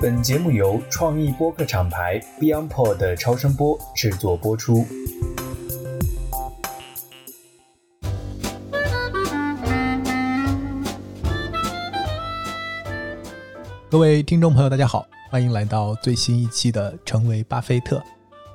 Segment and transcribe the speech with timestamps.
[0.00, 4.86] 本节目由创意播客厂牌 BeyondPod 的超声波制作播出。
[13.90, 17.96] 各位听众朋友，大家好，欢迎来到最新一期的《成为巴菲特》。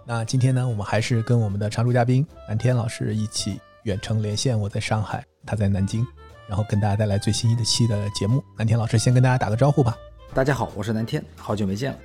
[0.06, 6.06] 那今天呢，我们还是跟我们的常驻嘉宾南天老师一起远程连线，我在上海，他在南京，
[6.48, 8.44] 然后跟大家带来最新一期的节目。
[8.58, 9.98] 南天老师先跟大家打个招呼吧。
[10.34, 11.98] 大家好，我是南天，好久没见了。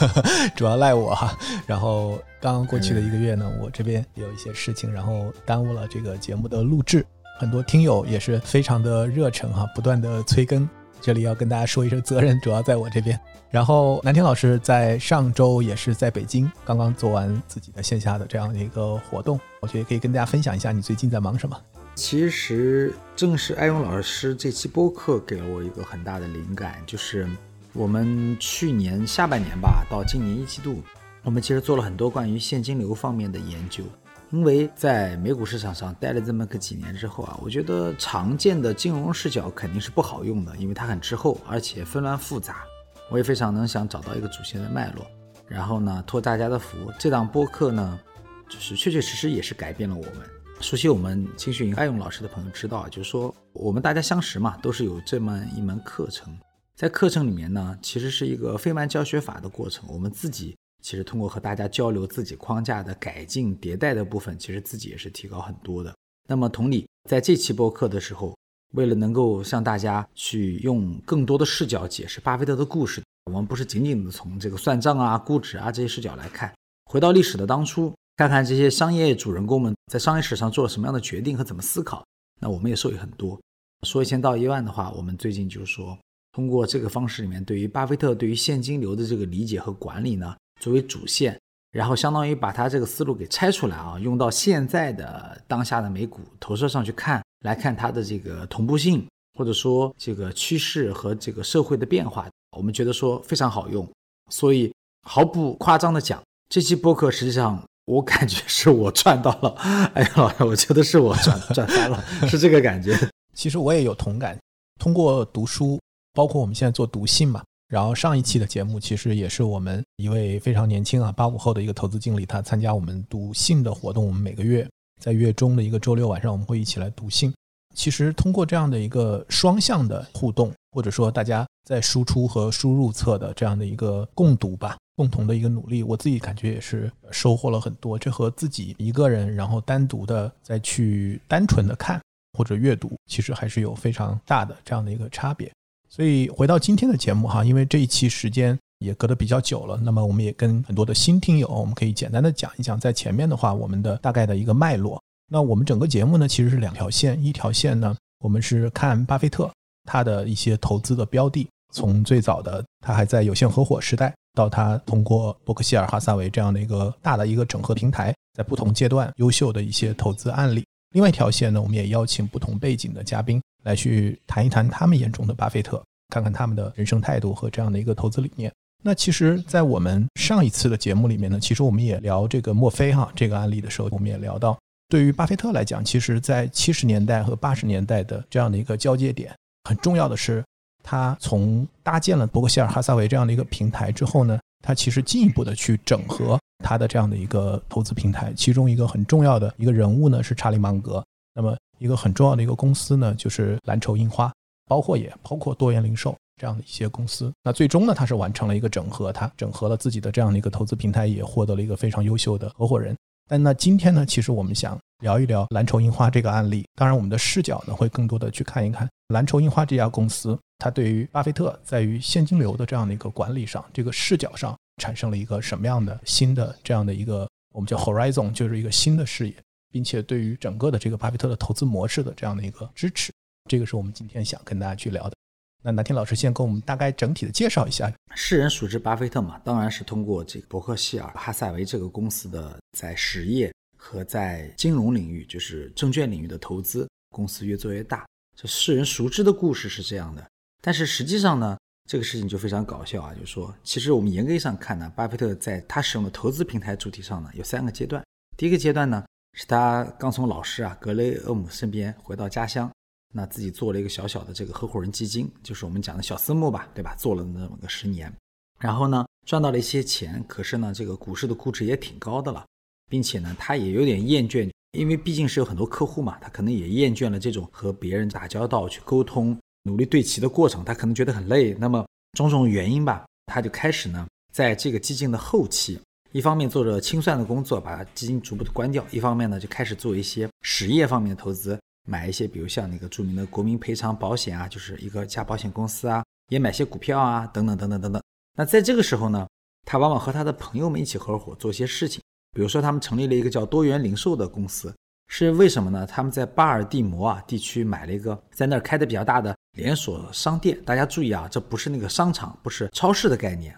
[0.56, 1.36] 主要赖我哈。
[1.66, 7.04] 然后刚刚过去的一个月呢，我这边也有一些事情，然后耽误了这个节目的录制。
[7.38, 10.66] 很多听友也是非常的热忱哈，不断的催更。
[11.02, 13.20] 这里要跟大家说一声，责任主要在我这边。
[13.50, 21.54] 然后南天老师在上周也是在北京刚刚做完自己的线下的这样的一个活动，我觉得可以跟大家分享一下你最近在忙什么。
[21.94, 27.28] 其实正是艾勇老师这期播客给了我一个很大的灵感，就是
[27.76, 30.82] 我们去年下半年吧，到今年一季度，
[31.22, 33.84] 我们其实做了很多关于现金流方面的研究。
[34.30, 42.64] 因为在美股市场上待了这么个几年之后啊，我觉得常见的金融视角肯定是不好用的，因为它很滞后，而且纷乱复杂。
[43.10, 45.06] 我也非常能想找到一个主线的脉络，
[45.46, 48.00] 然后呢托大家的福，这档播客呢，
[48.48, 50.12] 就是确确实实也是改变了我们。
[50.60, 56.36] 熟悉我们青训营爱用老师的朋友知道，就是说我们大家相识嘛，都是有这么一门课程，
[56.76, 60.54] 在课程里面呢，其实是一个费曼教学法的过程，我们自己。
[60.82, 65.92] 其实通过和大家交流自己框架的改进迭代的部分，其实自己也是提高很多的。
[66.28, 68.36] 那么同理，在这期播客的时候，
[68.74, 76.54] 为了能够向大家去用更多的视角解释巴菲特的故事，我们不是仅仅的从这个算账啊、估值啊这些视角来看，
[76.84, 82.04] 回到历史的当初，看看这些商业主人公们在商业史上做了什么样的决定和怎么思考，
[82.38, 83.40] 那我们也受益很多。
[83.86, 85.98] 说一千道一万的话，我们最近就是说，
[86.36, 90.36] 通过这个方式里面，对于巴菲特对于现金流的这个理解和管理呢。
[90.60, 91.40] 作为主线，
[91.72, 99.06] 然后相当于把他这个思路给拆出来啊，用到现在的当下的美股投射上去看，来看它的这个同步性，
[99.38, 103.88] 或者说这个趋势和这个社会的变化，我们觉得说非常好用。
[104.30, 104.70] 所以
[105.08, 109.54] 毫不夸张的讲，这期播客实际上我感觉是我赚到了。
[109.94, 112.94] 哎呀，我觉得是我赚赚翻了，是这个感觉。
[113.32, 114.38] 其实我也有同感，
[114.78, 115.78] 通过读书，
[116.16, 117.42] 包括我们现在做读信嘛。
[117.68, 124.06] 然后上一期的节目其实也是我们一位非常年轻啊八五后的一个投资经理，他参加我们读信的活动。
[124.06, 124.66] 我们每个月
[124.98, 127.34] 在月中的一个周六晚上，我们会一起来读信。
[127.74, 137.98] 其实通过这样的一个双向的互动，或者说大家在输出和输入侧的这样的一个共读吧，共同的一个努力，我自己感觉也是收获了很多。
[137.98, 142.00] 这和自己一个人然后单独的再去单纯的看
[142.38, 145.50] 或者阅读，其实还是有非常大的这样的一个差别。
[145.96, 155.02] 所以回到今天的节目哈，因为这一期时间也隔得比较久了，那么我们也跟很多的新听友，我们可以简单的讲一讲，在前面的话，我们的大概的一个脉络。
[155.30, 159.50] 那我们整个节目呢，其实是两条线，一条线呢，我们是看巴菲特
[159.84, 170.62] 他的一些投资的标的，从最早的他还在有限合伙时代，到他通过伯克希尔哈撒韦这样的一个大的一个整合平台，在不同阶段优秀的一些投资案例。
[170.90, 173.40] 另外一条线呢，我们也邀请不同背景的嘉宾。
[173.66, 178.50] 来去谈一谈他们眼中的巴菲特，看看他们的人生态度和这样的一个投资理念。
[178.84, 184.56] 那其实，在我们上一次的节目里面呢，其实我们也聊这个墨菲哈这个案例的时候，我们也聊到，
[184.88, 189.34] 对于巴菲特来讲，其实在七十年代和八十年代的这样的一个交界点，
[189.64, 190.44] 很重要的是，
[190.84, 201.04] 他从搭建了伯克希尔哈撒韦这样的一个平台之后呢，他其实进一步的去整合他的这样的一个投资平台，其中一个很重要的一个人物呢是查理芒格。
[201.34, 201.56] 那么。
[201.78, 204.32] 一个很重要的一个公司呢，就是蓝筹印花，
[204.66, 207.32] 包括也包括多元零售这样的一些公司。
[207.42, 212.96] 那最终呢，它是完成了一个整合，它整合了自己的这样的一个投资平台，也获得了一个非常优秀的合伙人。
[213.28, 216.64] 但那今天呢，其实我们想聊一聊蓝筹印花这个案例。
[216.76, 229.34] 当然，我们的视角呢会更多的去看一看蓝筹印花这家公司，它对于巴菲特在于现金流的这样的一个管理上，这个视角上产生了一个什么样的新的这样的一个我们叫 horizon，就是一个新的视野。
[229.76, 233.12] 并且对于整个的这个巴菲特的投资模式的这样的一个支持，
[233.46, 235.14] 这个是我们今天想跟大家去聊的。
[235.62, 248.06] 那南天老师先跟我们大概整体的介绍一下，世人熟知巴菲特嘛，当然是通过这个伯克希尔哈萨维这个公司的在实业和在金融领域，就是证券领域的投资，公司越做越大。
[248.34, 250.26] 这世人熟知的故事是这样的，
[250.62, 258.02] 但是实际上呢，这个事情就非常搞笑啊，就是说，其实我们严格意义上看呢，巴菲特在他使用的投资平台主体上呢，有三个阶段。
[258.38, 259.04] 第一个阶段呢。
[259.38, 262.72] 是他刚从老师啊格雷厄姆身边回到家乡，
[263.12, 266.94] 那自己做了一个小小的这个合伙人基金，就是我们讲的小私募吧，对吧？
[266.96, 268.10] 做了那么个十年，
[268.58, 272.46] 然后呢赚到了一些钱，可是呢这个股市的估值也挺高的了，
[272.88, 281.52] 并且呢他也有点厌倦，因为毕竟是有很多客户嘛，他可能也厌倦了这种和别人打交道、去沟通、努力对齐的过程，他可能觉得很累。
[281.60, 285.78] 那么种种原因吧，他就开始呢在这个基金的后期。
[286.16, 298.02] 一方面做着清算的工作，把基金逐步的关掉；一方面呢，就开始做一些实业方面的投资，买一些比如像那个著名的国民赔偿保险啊，就是一个家保险公司啊，也买些股票啊，等等等等等等。
[298.34, 299.28] 那在这个时候呢，
[299.66, 302.00] 他往往和他的朋友们一起合伙做一些事情，
[302.34, 304.74] 比如说他们成立了一个叫多元零售的公司，
[305.08, 305.86] 是为什么呢？
[305.86, 310.58] 他们在巴尔的摩啊地区买了一个在那儿开的比较大的连锁商店。
[310.64, 313.54] 大家注意啊，这不是那个商场，不是超市的概念。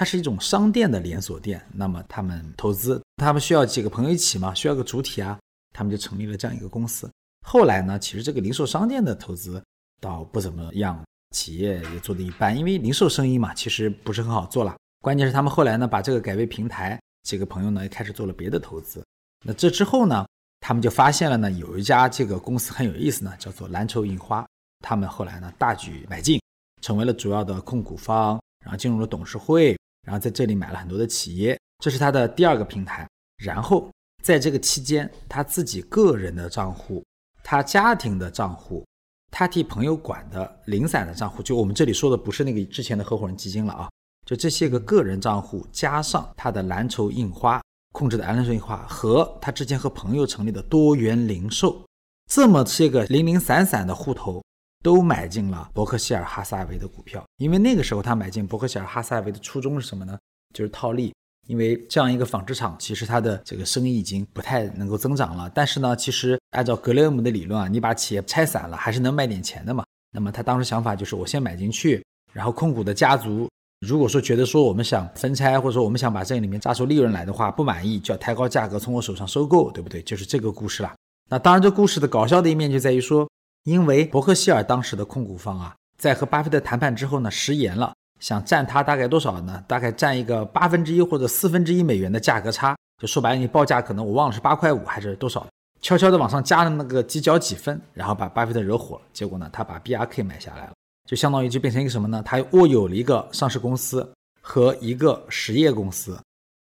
[0.00, 5.38] 它是一种商店的连锁店，那么他们投资，他们需要几个朋友一起嘛，需要个主体啊，
[5.74, 7.06] 他们就成立了这样一个公司。
[7.46, 9.62] 后来呢，其实这个零售商店的投资
[10.00, 11.04] 倒不怎么样，
[11.36, 14.74] 企业也做得一般，因为零售生意嘛，其实不是很好做了。
[15.02, 19.04] 关键是他们后来呢，把这个改为平台，几个朋友呢，也开始做了别的投资。
[19.44, 20.26] 那这之后呢，
[20.60, 24.46] 他们就发现了呢，有一家这个公司很有意思呢，叫做蓝筹印花，
[24.82, 26.40] 他们后来呢，大举买进，
[26.80, 28.40] 成为了主要的控股方。
[28.62, 33.06] 然后进入了董事会，然后在这里买了很多的企业，这是他的第二个平台。
[33.36, 33.90] 然后
[34.22, 37.04] 在这个期间，他自己个人的账户、
[37.42, 38.84] 他家庭的账户、
[39.30, 43.88] 他替朋友管的零散的账户，就我们这里说的不是那个之前的合伙人基金了啊，
[44.26, 47.60] 就这些个个人账户加上他的蓝筹印花
[47.92, 51.84] 控制的蓝筹印花和他之前和朋友成立的多元零售，
[52.30, 54.42] 这么些个零零散散的户头。
[54.82, 60.18] 都买进了伯克希尔哈撒韦的股票，因为那个时候他买进伯克希尔哈撒韦的初衷是什么呢？
[60.54, 61.12] 就是套利。
[61.48, 65.50] 因为这样一个纺织厂，其实它的这个生意已经不太能够增长了。
[65.52, 69.82] 但是呢，其实按照格雷厄姆的理论啊，你把企业拆散了，还是能卖点钱的嘛。
[70.12, 73.48] 那么他当时想法就是，我先买进去，然后控股的家族
[73.80, 80.00] 如果说觉得说我们想分拆，或者说我们想把这里面榨出利润来的话，不满意就要抬高价格从我手上收购，对不对？
[80.02, 80.94] 就是这个故事了。
[81.28, 83.28] 那当然，这故事的搞笑的一面就在于说。
[83.64, 89.62] 因为伯克希尔当时的控股方啊，在和巴菲特谈判之后呢，食言了，想占他大概多少呢？
[89.68, 92.76] 大概占一个八分之一或者四分之一美元的价格差。
[93.00, 95.46] 就说白了，你报价可能我忘了是八块五还是多少，
[95.80, 99.02] 悄悄的往上加了那个几角几分，然后把巴菲特惹火了。
[99.12, 100.72] 结果呢，他把 BRK 买下来了，
[101.06, 102.22] 就相当于就变成一个什么呢？
[102.24, 104.10] 他握有了一个上市公司
[104.40, 106.18] 和一个实业公司，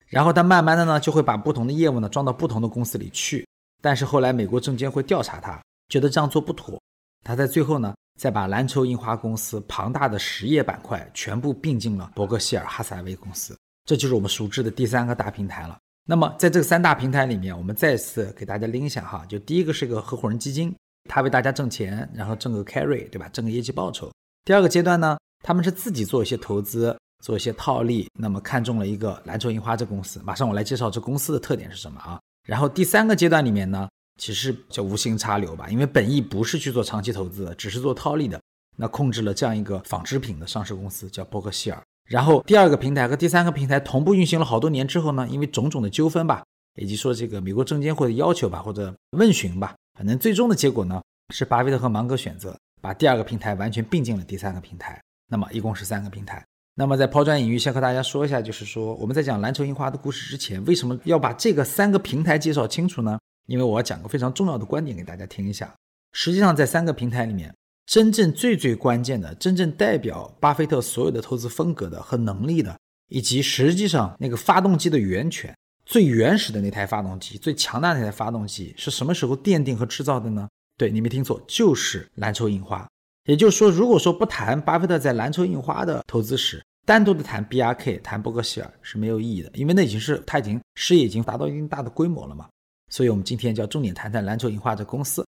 [0.07, 3.47] 然后他慢慢的呢，就会把不同的业务呢装到不同的公司里去。
[3.81, 6.77] 但是后来美国证监会调查他，觉得这样做不妥。
[7.23, 15.77] 他在最后呢，再把蓝筹印花公司庞大的实业板块全部并进了伯克希尔哈撒韦公司，这就是我们熟知的第三个大平台了。
[16.05, 20.75] 那么在这三大平台里面，我们再次给大家拎一下哈，就第一个是一个合伙人基金，
[21.07, 23.29] 他为大家挣钱，然后挣个 carry，对吧？
[23.29, 24.11] 挣个业绩报酬。
[24.43, 30.19] 第二个阶段呢，他们是自己做一些投资，做一些套利，那么看中了一个蓝筹印花这公司。
[30.23, 32.19] 马上我来介绍这公司的特点是什么啊？
[32.47, 33.87] 然后第三个阶段里面呢？
[34.19, 38.39] 其实叫无心插柳吧，因为本意不是去做长期投资的，只是做套利的。
[38.77, 41.81] 那控制了这样一个纺织品的上市公司，叫伯克希尔。
[42.05, 46.43] 然后第二个平台和第三个平台同步运行了好多年之后呢，因为种种的纠纷吧，
[46.75, 51.01] 以及说这个美国证监会的要求吧，或者问询吧，反正最终的结果呢，
[51.33, 55.01] 是巴菲特和芒格选择把第二个平台完全并进了第三个平台。
[55.27, 56.43] 那么一共是三个平台。
[56.75, 63.19] 那么在抛砖引玉，先和大家说一下，就是说我们在讲蓝筹印花的故事之前，为什么要把这个三个平台介绍清楚呢？
[63.49, 65.73] 因为我要讲个非常重要的观点给大家听一下。
[66.13, 67.53] 实际上，在三个平台里面，
[67.87, 72.77] 真正最最关键的、真正代表巴菲特所有的投资风格的和能力的，
[73.07, 80.47] 以及实际上那个发动机的源泉、最原始的那台发动机、最强大的那台发动机是什么时候奠定和制造的呢？
[80.77, 82.87] 对你没听错，就是蓝筹印花。
[83.25, 92.47] 也就是说，如果说不谈巴菲特在蓝筹印花的投资史，单独的谈 BRK、谈伯克希尔是没有意义的，因为那已经是他已经事业已经达到一定大的规模了嘛。
[92.89, 95.25] 所以，我们今天就要重点谈谈蓝筹印花这公司。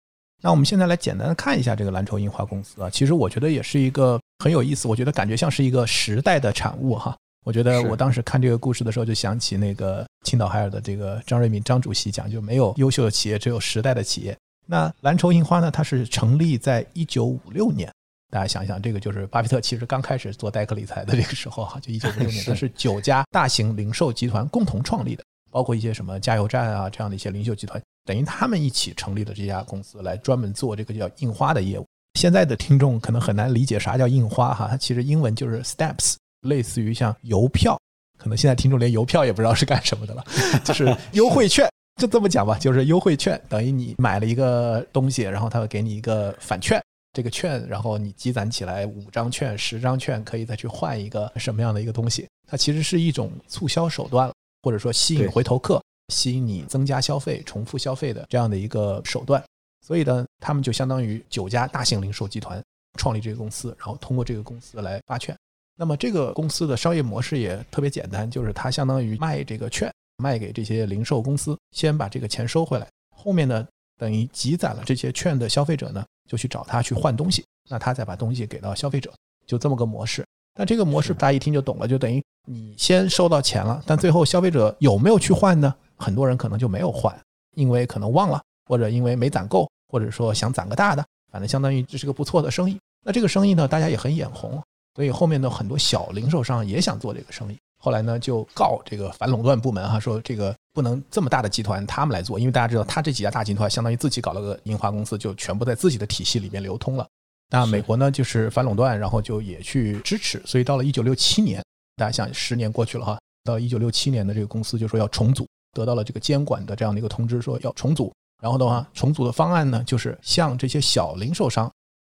[0.42, 7.16] 那我们现在来简单的看一下这个蓝筹印花公司啊，其实我觉得也是一个很有意思，我觉得感觉像是一个时代的产物哈。
[7.46, 14.36] 我觉得我当时看这个故事的时候，就想起那个青岛海尔的这个张瑞敏张主席讲，就没有优秀的企业，只有时代的企业。
[14.66, 17.90] 那蓝筹印花呢，它是成立在一九五六年，
[18.30, 25.22] 大家想一想，这个就是巴菲特其实刚开始做代客理财的这个时候哈，就一九五六年， 它是九家大型零售集团共同创立的。
[25.54, 31.86] 包括一些什么加油站啊这样的一些零售集团，等于他们一起成立了这家公司，来专门做这个叫印花的业务。
[32.18, 37.78] 现在的听众可能很难理解啥叫印花哈，它其实英文就是 stamps，类似于像邮票。
[38.18, 40.24] 可能现在听众连邮票也不知道是干什么的了，
[40.64, 41.68] 就是 优惠券，
[42.00, 46.82] 就这么讲吧，就是优惠券，等于你买了一个东西，然后他会给你一个返券。
[47.12, 52.26] 这个券，然后你积攒起来五张券、十张券，可以再去换一个什么样的一个东西？
[52.44, 54.34] 它其实是一种促销手段了，
[54.64, 59.44] 或者说吸引回头客、吸引你增加消费、重复消费的这样的一个手段。
[59.86, 62.62] 所以呢，他们就相当于九家大型零售集团
[62.98, 65.36] 创立这个公司，然后通过这个公司来发券。
[65.76, 73.66] 那么这个公司的商业模式也特别简单，就是它相当于卖这个券，卖给这些零售公司，先把这个钱收回来，后面呢，
[73.98, 76.02] 等于积攒了这些券的消费者呢。
[76.26, 79.12] 就去找他去换东西，那他再把东西给到消费者，
[79.46, 80.24] 就这么个模式。
[80.56, 85.74] 那这个模式大家一听就懂了，就等于你先收到钱了，但最后消费者有没有去换呢？
[85.96, 87.14] 很多人可能就没有换，
[87.56, 92.78] 因为可能忘了，或者因为没攒够，或者说想攒个大的，反正相当于这是个不错的生意。
[93.04, 94.62] 那这个生意呢，大家也很眼红，
[94.94, 97.56] 所以后面的很多小零售商也想做这个生意。
[97.82, 107.06] 后来呢，就告这个反垄断部门哈，说这个不能这么大的集团他们来做，因为大家知道，他这几家大集团相当于自己搞了个印花公司，就全部在自己的体系里面流通了。
[107.54, 110.42] 那美国呢，就是反垄断，然后就也去支持。
[110.44, 118.12] 所以到了一九六七年，大家想十年过去了哈，到一九六七年的这个公司就说要重组，得到了这个监管的这样的一个通知，说要重组。
[118.42, 121.70] 然后的话，重组的方案呢，就是向这些小零售商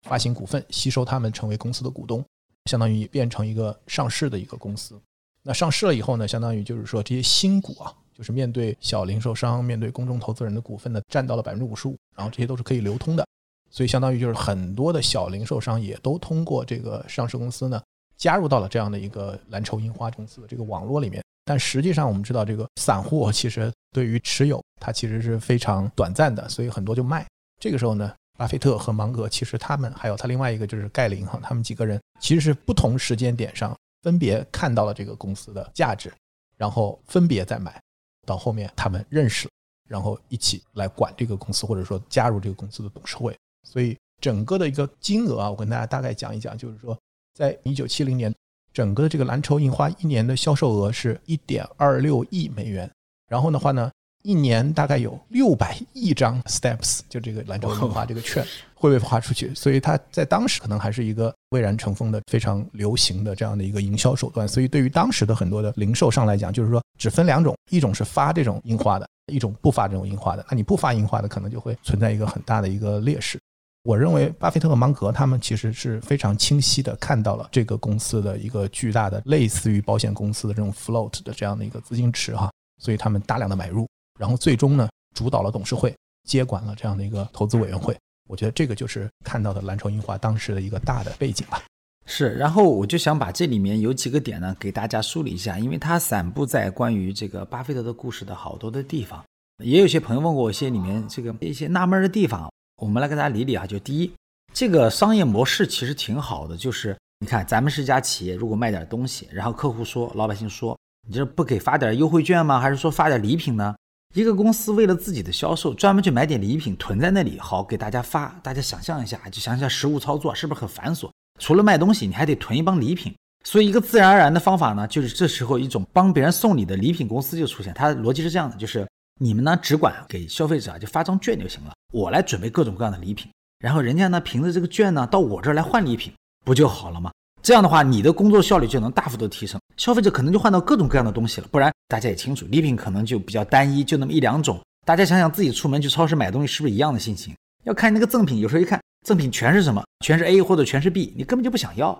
[0.07, 2.21] 发行股份，吸收他们成为公司的股东，
[2.65, 4.99] 相当于变成一个上市的一个公司。
[5.41, 13.25] 那上市了以后呢，相当于就是说这些新股啊，就是面对小零售商、面对公众投资人的股份呢，占到了百分之五十五，然后这些都是可以流通的，
[13.71, 17.81] 所以相当于就是很多的小零售商也都通过这个上市公司呢，
[18.17, 21.23] 加入到了这样的一个蓝筹印花公司的这个网络里面。
[21.45, 27.25] 但实际上我们知道，这个散户其实对于持有它其实是非常短暂的，所以很多就卖。
[27.59, 33.75] 这个时候呢，巴菲特和芒格其实他们还有他另外一个就是盖林哈，他们几个人其实是不同时间点上。
[34.01, 36.09] 分别看到了这个公司的价值，
[36.55, 37.81] 然后分别再买，
[38.25, 39.49] 到后面他们认识，
[39.89, 43.37] 然后一起来管这个公司，或者说加入这个公司的董事会。
[43.71, 46.97] 所以整个的一个金额啊，我跟大家大概讲一讲，就是说，
[47.33, 48.33] 在一九七零年，
[48.73, 52.89] 整个的这个蓝筹印花一年的销售额是一点二六亿美元。
[53.27, 53.91] 然后的话呢？
[54.21, 58.45] 一年大概有六百亿张 Steps，就这个蓝筹印花这个券
[58.75, 64.45] 会被发出去，所以它在当时可能还是一个蔚然成风的非常流行的这样的一个营销手段。
[64.45, 70.45] 所以对于当时的很多的零售商来讲，就是说只分两种，一种是发这种印花的，一种不发这种印花的。
[70.51, 73.39] 那你不发印花的，可能就会存在一个很大的一个劣势。
[73.83, 83.87] 我认为巴菲特和芒格他们其实是非常清晰的看到了这个公司的一个巨大的类似于保险公司的这种 float 的这样的一个资金池哈，所以他们大量的买入。
[84.19, 85.95] 然后最终呢，主导了董事会，
[86.27, 87.97] 接管了这样的一个投资委员会。
[88.27, 91.63] 我觉得这个就是看到的蓝筹印花当时的一个大的背景吧。
[92.05, 99.23] 是，然后我就想把这里面有几个点呢，给大家梳理一下，因为它散布在关于这个巴菲特的故事的好多的地方。
[99.63, 103.65] 也有些朋友问过我一些里面这个一些纳闷的地方，我们来跟大家理理啊。
[103.65, 104.11] 就第一，
[104.53, 112.59] 这个商业模式其实挺好的，就是你看咱们是一家企业，如果卖点东西，然后客户说，老百姓说，你这不给发点优惠券吗？
[112.59, 113.75] 还是说发点礼品呢？
[114.15, 118.27] 一个公司为了自己的销售，专门去买点礼品囤在那里，好给大家发。
[118.41, 121.09] 大家想象一下，就想想实物操作是不是很繁琐？
[121.39, 123.13] 除了卖东西，你还得囤一帮礼品。
[123.45, 127.73] 所以一个自然而然的方法呢，就是这时候一种帮别人送礼的礼品公司就出现。
[127.73, 128.85] 它的逻辑是这样的，就是
[129.19, 136.13] 你们呢只管给消费者就发张券就行了，我来准备各种各样的礼品，然后人家呢凭着这个券呢到我这儿来换礼品，
[136.45, 137.11] 不就好了吗？
[137.41, 141.47] 这样的话，你的工作效率就能大幅度提升，消费者可能就换到各种各样的东西了。
[141.49, 144.59] 不然大家也清楚，礼品可能就比较单一，就那么一两种。
[144.85, 147.33] 大家想想自己出门去超市买东西是不是一样的心情？
[147.63, 151.97] 要看那个赠品，有时候一看赠品全是什么，全是 A 或者全是 B，你根本就不想要。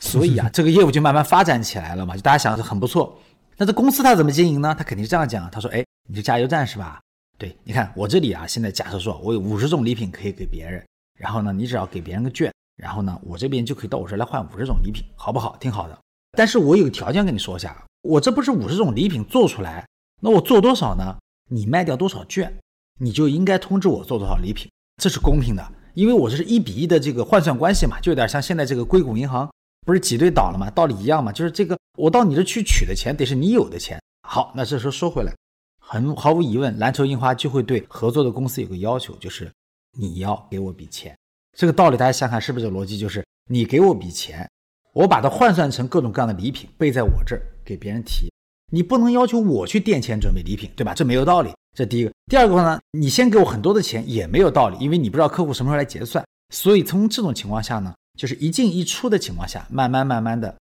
[0.00, 3.18] 所以啊， 这个业务就慢慢发展起来了嘛，就大家想的很不错。
[3.56, 4.74] 那这公司它怎么经营呢？
[4.76, 7.00] 他肯定是这样讲，他说：“哎，你是加油站是吧？
[7.42, 10.80] 对，你看我这里啊，现在假设说我有五十种礼品可以给别人，
[11.18, 12.48] 然后呢，你只要给别人个券。”
[12.80, 15.56] 然后呢，我这边就可以到我这来换五十种礼品，好不好？
[15.58, 15.98] 挺好的。
[16.38, 19.84] 但是我有个条件跟你说一下，我这不是五十种礼品做出来，
[20.20, 21.16] 那我做多少呢？
[21.50, 22.56] 你卖掉多少券，
[23.00, 24.70] 你就应该通知我做多少礼品，
[25.02, 29.52] 这是公平的，因为我这是一比一的这个换算关系嘛，就有点像现在这个硅谷银行
[29.84, 30.70] 不是挤兑倒了吗？
[30.70, 34.00] 道理一样嘛，就是这个我到你这去取的钱得是你有的钱。
[34.28, 35.34] 好，那这时候说回来，
[35.92, 39.52] 很毫无疑问，蓝筹印花就会对合作的公司有个要求，就是
[39.98, 41.14] 你要给我笔钱。
[41.54, 42.96] 这个道理大家想想是不是这个逻辑？
[42.96, 44.48] 就是你给我笔钱，
[44.94, 48.32] 我把它换算成各种各样的礼品备在我这儿给别人提，
[48.70, 50.94] 你不能要求我去垫钱准备礼品，对吧？
[50.94, 51.50] 这没有道理。
[51.76, 52.10] 这第一个。
[52.30, 56.24] 第二个话呢，你先给我很多的钱也没有道理，因为你不知道客户什么时候来结算。
[56.54, 60.56] 所以从这种情况下呢，就是一进一出的情况下，慢慢慢慢的，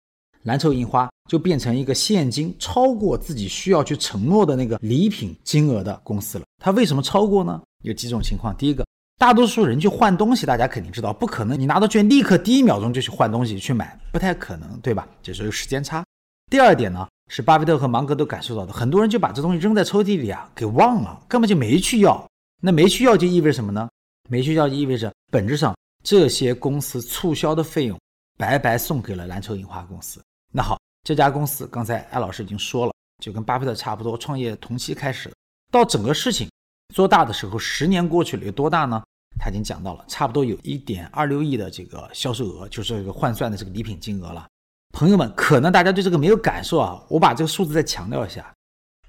[0.48, 6.46] 蓝筹印花就变成一个现金超过自己需要去承诺的那个礼品金额的公司了。
[6.64, 7.62] 它为什么超过呢？
[7.84, 8.56] 有几种情况。
[8.56, 8.86] 第一个。
[9.20, 15.08] 大多数人去换东西，大家肯定知道，不可能你拿到券立刻第一秒钟就去换东西去买，不太可能，对吧？
[15.24, 16.06] 这是有时间差。
[16.52, 22.26] 第二点呢，是巴菲特和芒格都感受到的，很多人就把这东西扔在抽屉里啊，给忘了，根本就没去要。
[22.62, 23.90] 那没去要就意味着什么呢？
[24.30, 28.00] 没去要就意味着本质上这些公司促销的费用
[28.38, 30.22] 白白送给了蓝筹印花公司。
[30.58, 32.92] 那好，这家公司刚才艾老师已经说了，
[33.24, 35.32] 就跟巴菲特差不多，创业同期开始，
[35.72, 36.50] 到整个事情。
[36.96, 39.04] 做大的时候，十年过去了，有多大呢？
[39.40, 44.48] 他已经讲到了，差不多有一点二六亿的这个销售额，就是这个换算的这个礼品金额了。
[44.94, 48.52] 朋友们，可能大家对这个没有感受啊，我把这个数字再强调一下：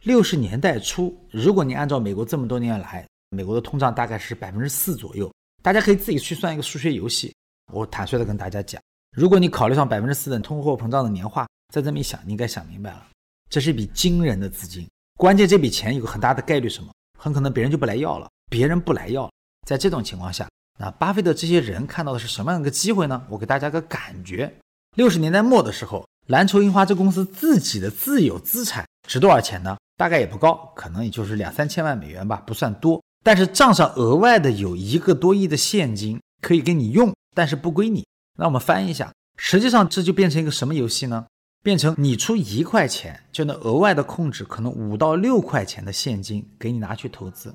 [0.02, 7.34] 六十年代初，如果你按照美国这么多年来，美国的通胀大概是百分之四左右，大家可以自己去算一个数学游戏。
[7.72, 8.78] 我坦率的跟大家讲，
[9.16, 13.06] 如果你考虑上百分之四的通货膨胀的年化，再这么一想，你应该想明白了，
[13.50, 14.86] 这是一笔惊人的资金。
[15.16, 16.92] 关键这笔钱有个很大的概率什么？
[17.18, 19.28] 很可能别人就不来要了，别人不来要，
[19.66, 20.48] 在这种情况下，
[20.78, 23.26] 那巴菲特这些人看到的是什么样的个机会呢？
[23.28, 24.54] 我给大家个感觉：
[24.96, 29.76] 六十年代末的时候，蓝筹印花这公司自己的自有资产值多少钱呢？
[29.96, 33.02] 大概也不高，可能也就是两三千万美元吧，不算多。
[33.24, 38.06] 但是账上额外的有一个多亿的现金可以给你用，但是不归你。
[38.38, 41.26] 那我们翻译一下，实际上这就变成一个什么游戏呢？
[41.60, 47.52] 变成你出一块钱就能额外的控制可能五到六块钱的现金给你拿去投资，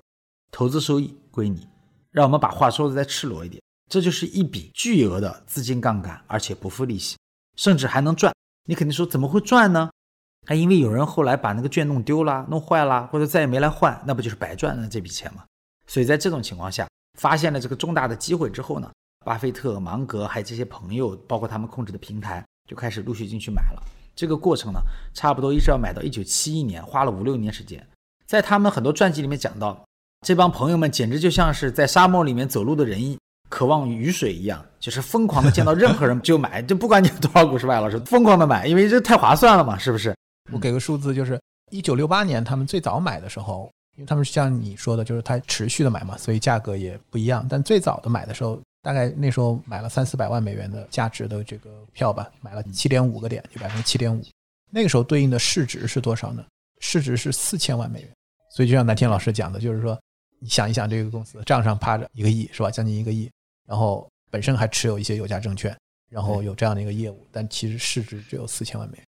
[0.51, 1.65] 投资收益归你。
[2.11, 7.15] 让我们把话说的再赤裸一点，这就是一笔巨额的资金杠杆，而且不付利息，
[7.55, 8.33] 甚至还能赚。
[8.65, 9.89] 你肯定说怎么会赚呢？
[10.45, 15.45] 还因为有人后来把那个券弄丢了、弄坏了，或者再也没来换，那不就是白赚了这笔钱吗？
[15.87, 16.87] 所以在这种情况下，
[17.17, 18.91] 发现了这个重大的机会之后呢，
[19.23, 22.43] 巴菲特、芒格还有这些朋友，包括他们控制的平台。
[22.65, 23.83] 就开始陆续进去买了，
[24.15, 24.79] 这个过程呢，
[25.13, 27.85] 差不多一直要买到一九七一年，花了五六年时间。
[28.25, 29.83] 在他们很多传记里面讲到，
[30.25, 33.17] 这帮朋友们简直就像是在沙漠里面走路的人
[33.49, 40.15] 渴望雨水一样，就是疯狂的见到任何人就买， 就不管你多少股是吧，老师疯狂的买，因为这太划算了嘛，是不是？
[40.53, 41.37] 我给个数字，就是
[41.69, 47.45] 一九六八年他们最早买的时候，因为他们像你说的，就是他持续的买嘛，所以价格也不一样。
[47.49, 48.57] 但最早的买的时候。
[48.83, 54.21] 大概那时候买了三四百万美元的价值的这个票吧，买了七点五个点，就百分之七点五。
[54.69, 56.45] 那个时候对应的市值是多少呢？
[56.79, 58.09] 市值是四千万美元。
[58.51, 59.99] 所以就像南天老师讲的，就是说，
[60.39, 62.69] 你想一想，这个公司账上趴着一个亿，是吧？
[62.69, 63.31] 将近一个亿，
[63.65, 65.75] 然后本身还持有一些有价证券，
[66.11, 69.05] 然后有这样的一个业务，但其实市值只有四千万美元。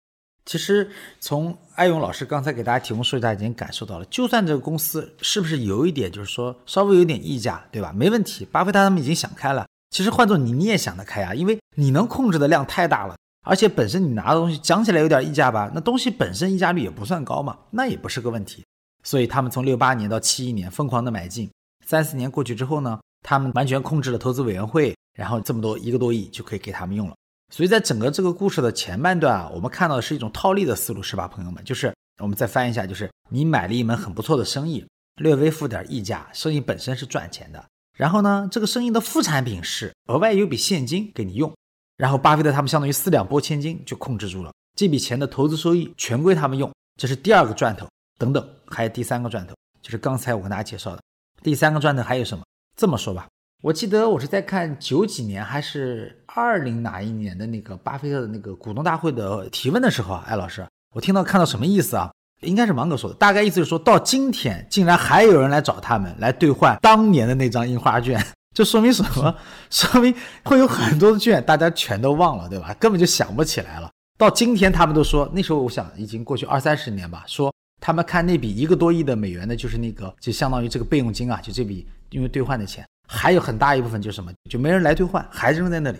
[0.49, 7.93] 其实从艾勇老师刚才给大家提供数据，大家已经感受到了，就算这个公司是不是有一点，就是说稍微有点溢价，对吧？
[7.95, 9.67] 没问题，巴菲特他们已经想开了。
[9.91, 18.65] 其实换做你，你也想得开啊，因为你能控制的量太大了，而且本身你拿的东西讲起来有点溢价吧，那东西本身溢价率也不算高嘛，那也不是个问题。
[19.03, 21.47] 所以他们从六八年到七一年疯狂的买进，
[21.85, 27.13] 三四年过去之后呢，他们完全控制了投资委员会，然后这么多一个多亿就可以给他们用了。
[27.49, 31.63] 所以在整个这个故事的前半段啊，我们看到的是一种套利的思路，是吧，朋友们？
[31.63, 34.85] 就是我们再翻一下，就是你买了一门很不错的生意，
[35.15, 37.63] 略微付点溢价，生意本身是赚钱的。
[37.97, 41.53] 然后呢，这个生意的副产品是额外有笔现金给你用，
[41.97, 47.88] 然后巴菲特他们相当于四两拨千斤就控制住了这笔钱的投资收益全归他们用，这是第二个赚头。
[48.17, 51.01] 等等，还有第三个赚头，就是刚才我跟大家介绍的
[51.41, 52.43] 第三个赚头还有什么？
[52.77, 53.27] 这么说吧。
[53.62, 62.10] 我记得我是在看九几年还是二零哪一年的那个巴菲特的那个股东大会的提问的时候啊，艾老师，我听到看到什么意思啊？
[62.39, 68.17] 应该是芒格说的，大概意思就是说到今天竟然还有人来找他们来兑换当年的那张印花券，
[68.56, 69.36] 这说明什么？
[69.69, 72.74] 说明会有很多的券大家全都忘了，对吧？
[72.80, 73.91] 根本就想不起来了。
[74.17, 82.86] 到今天他们都说，那时候我想已经过去二三十年吧，说他们看那笔一个多亿的美元的，就是那个就相当于这个备用金啊，就这笔因为兑换的钱。
[83.12, 85.98] 还有很大一部分就是什么，就没人来兑换，还扔在那里。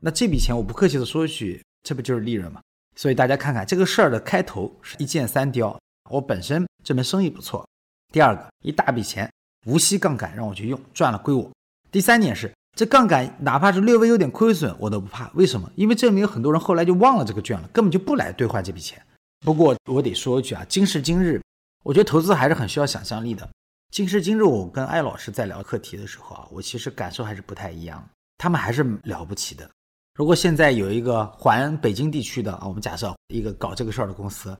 [0.00, 2.60] 那这笔钱我不客气的说一句，这不就是利润吗？
[2.94, 5.76] 所以大家看看这个事儿的开头是一箭三雕。
[6.08, 7.66] 我本身这门生意不错，
[8.12, 9.28] 第二个一大笔钱
[9.66, 11.50] 无息杠杆让我去用，赚了归我。
[11.90, 15.30] 第三点是这杠杆哪怕是略微有点亏损，我都不怕。
[15.34, 15.70] 为什么？
[15.74, 19.02] 因为证明有很多人后来就忘了这个券了，根本就不来兑换这笔钱。
[19.40, 21.42] 不过我得说一句啊，今时今日，
[21.82, 23.48] 我觉得投资还是很需要想象力的。
[23.92, 28.02] 今时今日，我跟艾老师在聊课题的时候啊，我其实感受还是不太一样。
[28.38, 29.70] 他们还是了不起的。
[30.14, 34.58] 如果现在有一个环北京地区的啊，我们假设一个搞这个事儿的公司，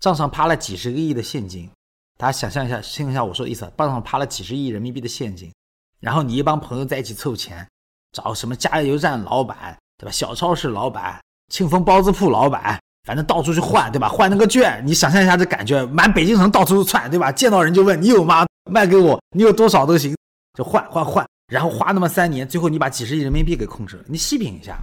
[0.00, 1.70] 账上趴了几十个亿的现金，
[2.18, 5.54] 大家想象一下，听一下我说的意思，账上趴了几十亿人民币的现金，
[6.00, 7.64] 然后你一帮朋友在一起凑钱，
[8.10, 10.10] 找什么加油站老板，对吧？
[10.10, 12.82] 小超市老板，庆丰包子铺老板。
[13.04, 14.08] 反正到处去换，对吧？
[14.08, 17.30] 换那个券，你想象一下这感觉，满北京城到处窜，对吧？
[17.30, 18.46] 见到人就问你有吗？
[18.70, 20.16] 卖给我，你有多少都行，
[20.54, 21.26] 就换换换。
[21.48, 24.04] 然后花那么三年，最后你把几十亿人民币给控制了。
[24.08, 24.78] 你细品一下，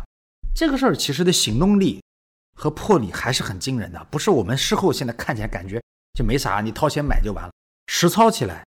[0.53, 1.99] 这个事儿其实的行动力
[2.55, 5.81] 和魄力还是很惊人的，不是我们事后现在看起来感觉
[6.13, 7.51] 就没啥，你掏钱买就完了。
[7.88, 8.63] 实操起来，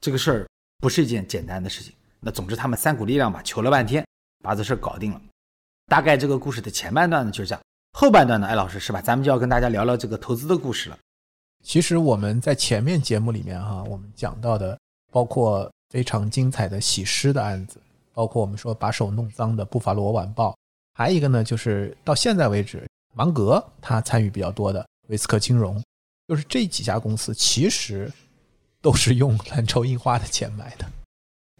[0.00, 0.46] 这个事儿
[0.80, 1.92] 不是一件简单的事情。
[2.18, 4.04] 那总之，他们三股力量吧，求了半天，
[4.42, 5.20] 把这事儿搞定了。
[5.86, 7.62] 大概这个故事的前半段呢就是这样，
[7.98, 9.00] 后半段呢，艾老师是吧？
[9.00, 10.98] 咱们就要跟大家聊聊这个投资的故事了。
[11.64, 14.78] 其实我们在前面节目里面哈，我们讲到的
[15.10, 17.80] 包括非常精彩的洗尸的案子，
[18.12, 20.50] 包括我们说把手弄脏的《布法罗晚报》，
[20.92, 25.82] 还有一个呢，就是到现在为止，芒格他参与比较多的威斯克金融，
[26.28, 28.12] 就是这几家公司其实
[28.82, 30.84] 都是用蓝筹印花的钱买的。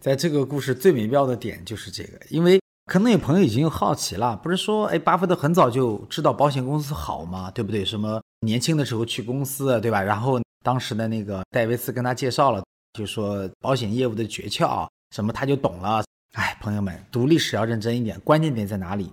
[0.02, 7.50] 在这个故事最美妙的点就是这个，因为可能有朋友已经好奇了，不是说哎，巴菲特很早就知道保险公司好吗？
[7.50, 7.84] 对不对？
[7.84, 10.00] 什么年轻的时候去公司，对吧？
[10.00, 16.04] 然后当时的那个戴维斯跟他介绍了，就说保险业务的诀窍，什么他就懂了。
[16.34, 19.12] 哎，朋友们，读历史要认真一点，关键点在哪里？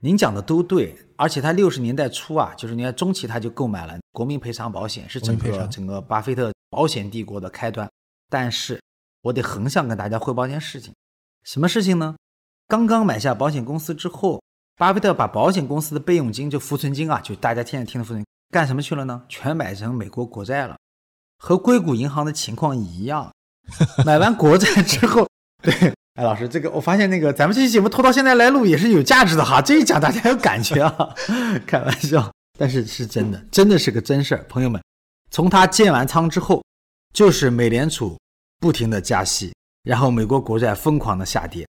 [0.00, 7.90] 您讲的都对，而且他六十年代初啊，就是你看中期他就购买了国民赔偿保险，是整个整个巴菲特保险帝国的开端。
[8.30, 8.78] 但是。
[9.22, 10.94] 我得横向跟大家汇报一件事情，
[11.42, 12.14] 什么事情呢？
[12.68, 14.42] 刚刚买下保险公司之后，
[14.76, 19.22] 巴菲特把保险公司的备用金，就浮存金啊，就大家现在听的浮存金，干什么去了呢？
[19.26, 20.76] 全买成美国国债了，
[21.38, 23.32] 和硅谷银行的情况一样。
[24.04, 25.26] 买完国债之后，
[25.62, 25.72] 对，
[26.14, 31.14] 哎，老师，这个我发现那个咱们这期节目拖到现在来录也是有价值的哈，这一讲大家有感觉啊，
[31.66, 34.82] 开玩笑，但是是真的，真的是个真事儿，朋友们，
[35.30, 36.62] 从他建完仓之后，
[37.14, 38.16] 就是美联储。
[38.60, 39.54] 不停的加息，
[39.84, 41.64] 然后美国国债疯狂的下跌。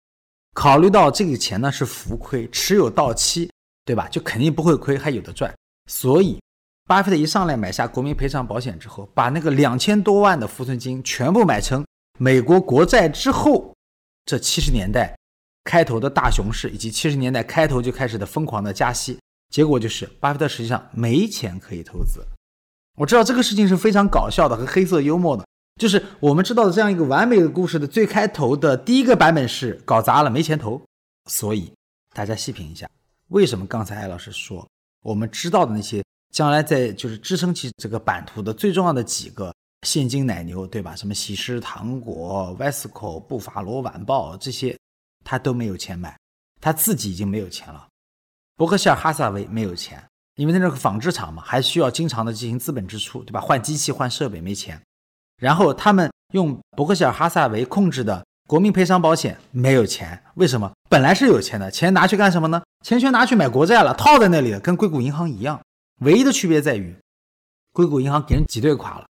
[0.55, 3.51] 考虑到这个钱呢是浮亏，持有到期，
[3.85, 4.09] 对吧？
[4.09, 5.53] 就肯定不会亏，还有的赚。
[5.91, 6.41] 所以，
[6.87, 11.85] 巴菲特一上来买下国民赔偿保险之后，把那个两千多万的浮存金全部买成
[12.19, 13.75] 美国国债之后，
[14.25, 15.15] 这七十年代
[15.65, 19.19] 开头的大熊市，以及七十年代开头就开始的疯狂的加息，
[19.53, 22.25] 结果就是巴菲特实际上没钱可以投资。
[22.97, 25.45] 我知道这个事情是非常搞笑的和黑色幽默的。
[25.77, 30.81] 就是我们知道的这样一个完美的故事的最开头的第一个版本是搞砸了没钱投，
[31.29, 31.73] 所以
[32.15, 32.89] 大家细品一下，
[33.29, 34.67] 为什么刚才艾老师说
[35.03, 40.95] 我们知道的那些将来在就是支撑起这个版图的最重要的几个现金奶牛，对吧？
[40.95, 44.79] 什么喜诗糖果、Vesco、布法罗晚报这些，
[45.25, 46.17] 他都没有钱买，
[46.61, 47.89] 他自己已经没有钱了。
[48.57, 50.01] 伯克希尔哈撒韦没有钱，
[50.37, 53.41] 因为那是个纺织厂嘛，还需要经常的进行资本支出，对吧？
[53.41, 54.81] 换机器、换设备没钱。
[55.45, 60.73] 然后他们用伯克希尔哈萨维控制的国民赔偿保险没有钱，为什么？
[60.89, 62.63] 本来是有钱的，钱拿去干什么呢？
[62.83, 65.61] 钱全拿去买国债了，套在那里了，跟硅谷银行一样。
[66.01, 66.97] 唯一的区别在于，
[67.75, 69.05] 硅谷银行给人挤兑垮了。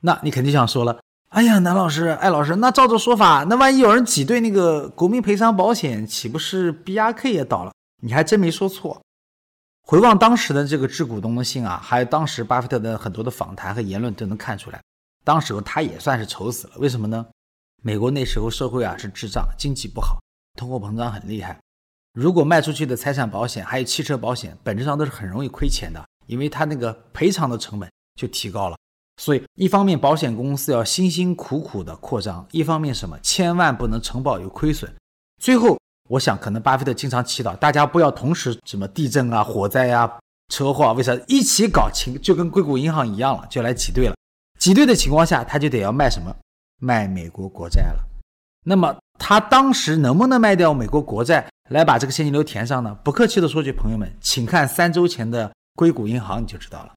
[0.00, 7.70] 那你肯定想说了，哎呀，南老师、艾老师，那照这说法，那万一有人挤兑那个国民赔偿保险，岂不是 BRK 也倒了？
[8.02, 9.00] 你还真没说错。
[9.86, 14.80] 回望当时的这个致股东的信啊，还有当时巴菲特的很多的访谈和言论，都能看出来。
[15.28, 17.26] 当时候他也算是愁死了，为什么呢？
[17.82, 20.18] 美国那时候社会啊是滞胀，经济不好，
[20.58, 21.60] 通货膨胀很厉害。
[22.14, 28.76] 如果卖出去的财产保险还有汽车保险，本质上都是很容易亏钱的，因为他那个赔偿的成本就提高了。
[29.20, 34.90] 所以一方面保险公司要辛辛苦苦的扩张，一方面什么，千万不能承保有亏损。
[35.42, 40.10] 最后，我想可能巴菲特经常祈祷大家不要同时什么地震啊、火灾啊、
[40.50, 44.14] 车祸，啊为啥一起搞清就跟硅谷银行一样了，就来挤兑了。
[44.58, 46.34] 挤兑的情况下，他就得要卖什么？
[46.80, 48.04] 卖美国国债了。
[48.64, 52.94] 那么他当时能不能卖掉美国国债来把这个现金流填上呢？
[53.04, 56.92] 不客气的说句，朋友们，请看三周前的硅谷银行，你就知道了。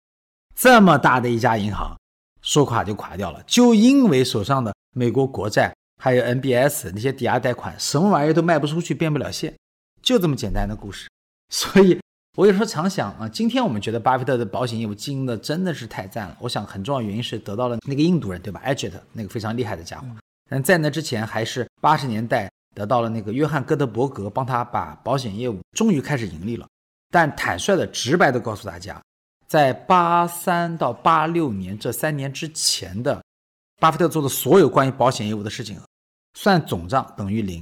[0.56, 1.98] 这么大的一家银行，
[2.42, 9.56] 说垮就垮掉了，就因为手上的美国国债还有 NBS 那些抵押贷款，什么玩意儿都卖不出去，变不了现，
[10.02, 11.08] 就这么简单的故事。
[11.50, 12.00] 所以。
[12.38, 16.38] 我有时候常想啊，今天我们觉得巴菲特的保险业务经营的真的是太赞了。
[16.40, 20.08] 我想很重要原因是得到了那个印度人，对吧？Agit 那个非常厉害的家伙。
[20.50, 26.66] 但在那之前，还是八十年代得到了那个约翰戈德伯格帮他把保险业务终于开始盈利了。
[27.10, 29.02] 但坦率的、直白的告诉大家，
[29.48, 33.22] 在八三到八六年这三年之前的
[33.82, 35.78] 巴菲特做的所有关于保险业务的事情，
[36.36, 37.62] 算总账等于零，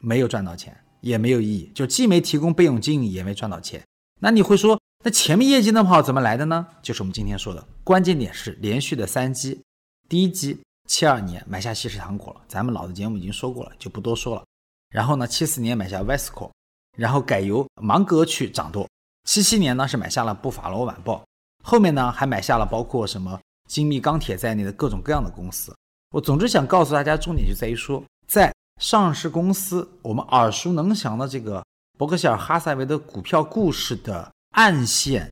[0.00, 3.82] 没有赚到钱，也没有意义，就既没提供备用金，也没赚到钱。
[4.24, 6.66] 那你会说，那前面业绩那么好，怎么来的呢？
[6.80, 9.60] 就是我们今天说的关键点是连续的三击。
[10.08, 10.58] 第一击，
[10.88, 14.42] 七二年买下西式糖果了，咱们老的节目已经说过了，就不多说了。
[14.88, 16.50] 然后呢，七四年买下 Vesco，
[16.96, 18.88] 然后改由芒格去掌舵。
[19.28, 21.22] 七七年呢是买下了布法罗晚报，
[21.62, 25.76] 后面呢还买下了包括什么精密钢铁在内的各种各样的公司。
[26.12, 31.62] 我总之想告诉大家，重点就在于说，在上市公司我们耳熟能详的这个
[31.96, 35.30] 伯克希尔哈撒韦的股票故事的暗线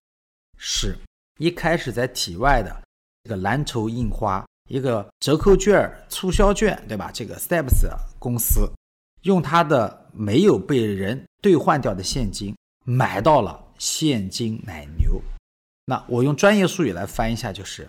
[0.57, 0.97] 是，
[1.39, 2.83] 一开始在体外的
[3.25, 7.11] 这个蓝筹印花一个折扣券、促销券，对吧？
[7.13, 7.89] 这个 Steps
[8.21, 8.71] 公司
[9.23, 15.21] 用它的没有被人兑换掉的现金买到了现金奶牛。
[15.87, 17.89] 那我用专业术语来翻译一下，就是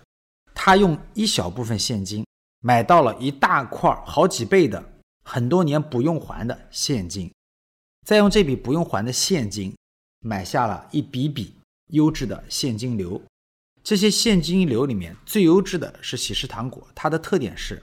[0.52, 2.26] 他用一小部分现金
[2.58, 4.84] 买到了一大块好几倍的
[5.24, 7.32] 很多年不用还的现金，
[8.04, 9.74] 再用这笔不用还的现金
[10.20, 11.54] 买下了一笔笔
[11.92, 13.20] 优质的现金流。
[13.82, 17.82] 这些现金流里面最优质的是喜事糖果，它的特点是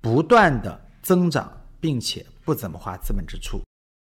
[0.00, 3.60] 不断的增长，并且不怎么花资本支出。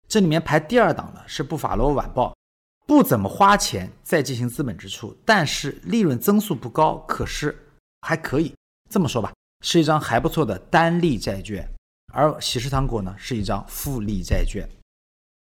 [0.09, 2.35] 这里面排第二档的是布法罗晚报。
[2.87, 7.57] 不怎么花钱再进行资本支出，但是利润增速不高，可是
[8.01, 8.53] 还可以
[8.91, 9.33] 这么说吧，
[9.65, 11.65] 是一张还不错的单利债券。
[12.13, 14.69] 而喜事糖果呢，是一张复利债券。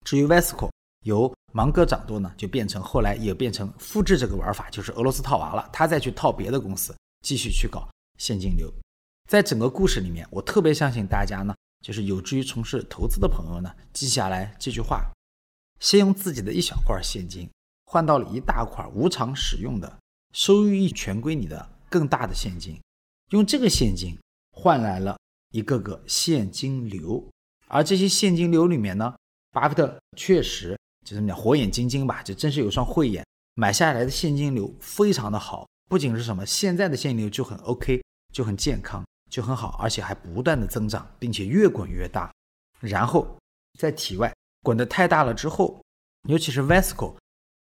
[0.05, 0.69] 至于 Vesco
[1.05, 8.71] 由芒格掌舵呢，就变成后来也变成复制这个玩法，就是俄罗斯套娃了，他再去套别的公司，继续去搞现金流。
[9.27, 15.11] 在整个故事里面，我特别相信大家呢，就是有志于从事投资的朋友呢，记下来这句话。
[15.79, 17.49] 先用自己的一小块现金
[17.85, 19.97] 换到了一大块无偿使用的
[20.33, 22.77] 收益全归你的更大的现金，
[23.29, 24.17] 用这个现金
[24.51, 25.17] 换来了
[25.51, 27.25] 一个个现金流，
[27.67, 29.15] 而这些现金流里面呢，
[29.51, 38.01] 巴菲特确实就这么讲火眼金睛吧，就真是有双慧眼，买下来的现金流非常的好，不仅是什么现在的现金流就很 OK，
[38.33, 42.31] 就很健康，就很好，而且还不断的增长，并且越滚越大，
[42.79, 43.37] 然后
[43.79, 44.33] 在体外。
[44.61, 45.81] 滚得太大了之后，
[46.27, 47.15] 尤其是 Vesco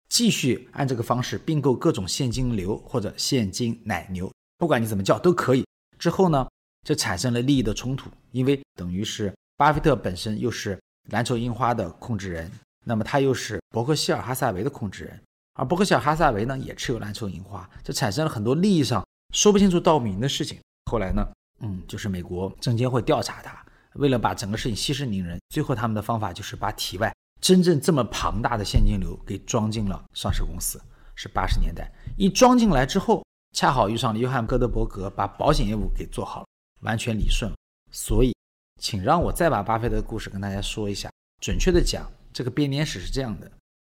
[0.10, 5.66] 继续按这个方式并购各种现金流或者现金奶牛，不管你怎么叫都可以。
[5.98, 6.46] 之后呢，
[6.86, 10.78] 就产生了利益的冲突，因为等于是巴菲特本身又是
[11.10, 12.52] 蓝筹印花的控制人，
[12.86, 15.22] 那么他又是伯克希尔哈撒韦的控制人，
[15.54, 20.60] 而伯克希尔哈撒韦呢也持有蓝筹印花，这产生了很多利益上说不清楚道不明的事情。
[20.92, 21.28] 后来呢，
[21.60, 23.64] 嗯，就是美国证监会调查他。
[23.96, 30.82] 为了把整个事情息事宁人，最后他们的方法就是把体外真正这么庞大的现金流给装进了上市公司。
[31.16, 33.24] 是八十年代一装进来之后，
[33.56, 36.48] 恰好遇上了约翰·戈德伯格把保险业务给做好了，
[36.82, 37.56] 完全理顺了。
[37.92, 38.36] 所以，
[38.84, 41.10] 请让我再把巴菲特的故事跟大家说一下。
[41.40, 43.50] 准确的讲，这个编年史是这样的：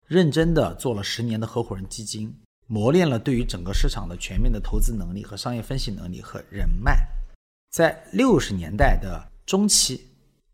[0.08, 2.34] 认真的做了十年的合伙人基金，
[2.68, 7.06] 磨练了对于整个市场的全面的投资能力和商业分析能力和人脉，
[7.70, 9.28] 在六十年代的。
[9.46, 10.06] 中期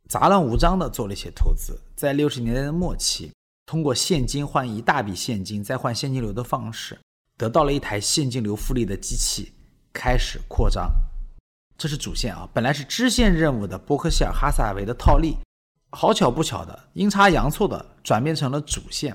[0.08, 3.32] 杂乱无章的做了一些投资，在六十年代的末期，
[3.68, 7.00] 通过现金换一大笔现金再换现金流的方式，
[7.38, 9.52] 得到了一台现金流复利的机器，
[9.94, 10.92] 开始扩张。
[11.84, 15.36] 这是主线啊，本来是支线任务的伯克希尔哈撒韦的套利，
[15.92, 19.14] 好巧不巧的阴差阳错的转变成了主线，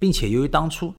[0.00, 0.94] 并且由于当初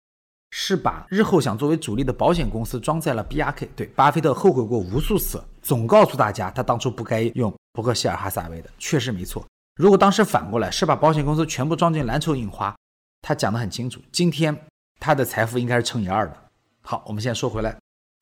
[0.52, 7.52] 是把日后想作为主力的保险公司装在了 BRK，对巴菲特后悔过无数次，总告诉大家他当初不该用。
[7.74, 9.44] 伯克希尔哈撒韦的确实没错。
[9.78, 12.76] 如果当时反过来是把保险公司全部装进蓝筹印花，
[13.24, 14.56] 他讲得很清楚，今天
[15.00, 16.38] 他的财富应该是乘以二的。
[16.84, 17.76] 好，我们现在说回来，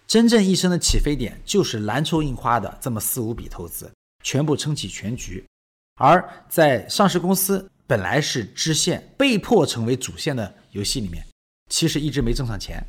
[0.08, 3.92] 真正一生的起飞点就是蓝筹印花的这么四五笔投资，
[4.24, 5.46] 全部撑起全局。
[6.00, 11.26] 而在上市公司本来是支线，被迫成为主线的游戏里面，
[11.70, 12.82] 其实一直没挣上钱。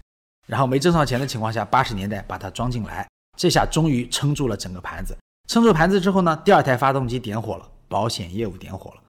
[0.47, 5.17] 然后没挣上钱的情况下，八十年代把它装进来，这下终于撑住了整个盘子。
[5.49, 9.03] 撑住盘子之后呢，第二台发动机点火了，保险业务点火了。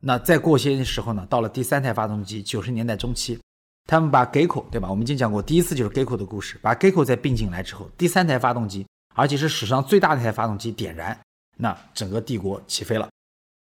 [0.00, 3.40] 那再过些时候呢，到了第三台发动机，九十年代中期，
[3.86, 4.88] 他们把 Geico 对吧？
[4.90, 11.18] 我们已经讲过，第一次就是 Geico 的故事，把 Geico 再并进来之后，第三台发动机，而且是史上最大的一台发动机点燃，
[11.56, 13.08] 那整个帝国起飞了。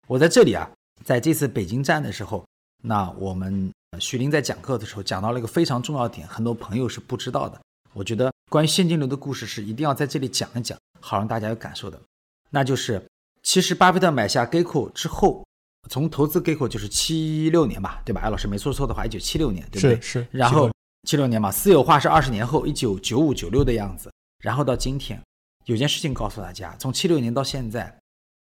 [0.07, 0.71] 我在这里啊，
[1.05, 2.45] 在这次北京站的时候，
[2.83, 7.61] 那我们徐林在讲课的时候讲到了一个非常重要点，很多朋友是不知道的。
[7.93, 12.01] 我觉得关于现金流的故事是一定要在这里讲一讲，好让大家有感受的。
[12.51, 13.05] 那就是，
[13.43, 15.45] 其实巴菲特买下 Geico 之后，
[15.89, 18.21] 从投资 Geico 就是七六年吧，对吧？
[18.21, 20.01] 艾老师没说错的话，一九七六年，对不对？
[20.01, 20.27] 是是。
[20.31, 20.71] 然后
[21.05, 24.11] 七六年嘛，私有化是二十年后，一九九五九六的样子。
[24.39, 25.21] 然后到今天，
[25.67, 27.97] 有件事情告诉大家，从七六年到现在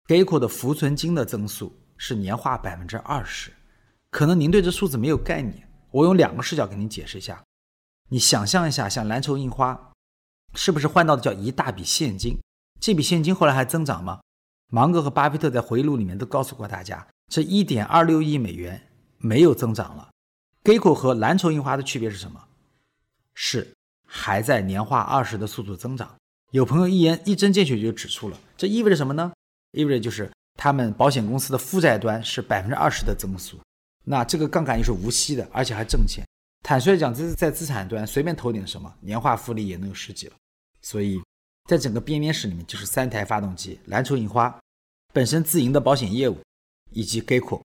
[0.06, 3.52] ，Geico 的浮存金的增速是年化百分之二十。
[4.10, 7.42] 可能您对这数字没有概念，我用两个视角给您解释一下。
[8.10, 9.92] 你想象一下，像蓝筹印花，
[10.54, 12.38] 是不是换到的叫一大笔现金？
[12.80, 14.20] 这笔现金后来还增长吗？
[14.68, 18.80] 芒格和巴菲特在回忆录里面都告诉过大家，这一点二六亿美元
[19.18, 20.10] 没有增长了。
[20.62, 22.42] Geico 和蓝筹印花的区别是什么？
[23.34, 23.74] 是
[24.06, 26.14] 还在年化二十的速度增长。
[26.52, 29.32] 有朋友一言一针见血就指出了，这意味着什么呢？
[29.72, 33.58] 意味着就是他们保险公司的负债端是百分之二十的增速，
[34.04, 36.24] 那这个杠杆又是无息的，而且还挣钱。
[36.62, 40.34] 坦率讲，这是在资产端随便投点什么，年化复利也能有十几了。
[40.80, 41.20] 所以，
[41.68, 44.56] 在整个编年史里面，就是三台发动机：蓝筹、印花
[45.12, 46.38] 本身自营的保险业务，
[46.94, 47.60] 以及 Geico。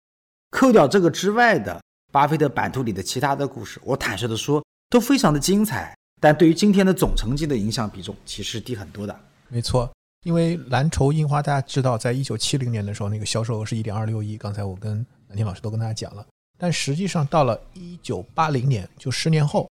[0.52, 5.96] 扣掉这个之外的巴菲特版图里的其他的故事，我坦率的说，都非常的精彩。
[6.20, 9.20] 但对于今天的总成绩的影响比重，其实低很多的。
[9.48, 9.90] 没错。
[10.26, 14.38] 因为蓝筹樱花，大家知道，在一九七零年的时候，那个销售额是一点二六亿。
[14.38, 16.26] 刚才我跟南天老师都跟大家讲了，
[16.58, 19.70] 但实际上到了一九八零年，就十年后，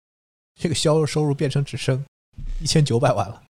[0.58, 2.02] 这个销售收入变成只剩
[2.62, 3.42] 一千九百万了。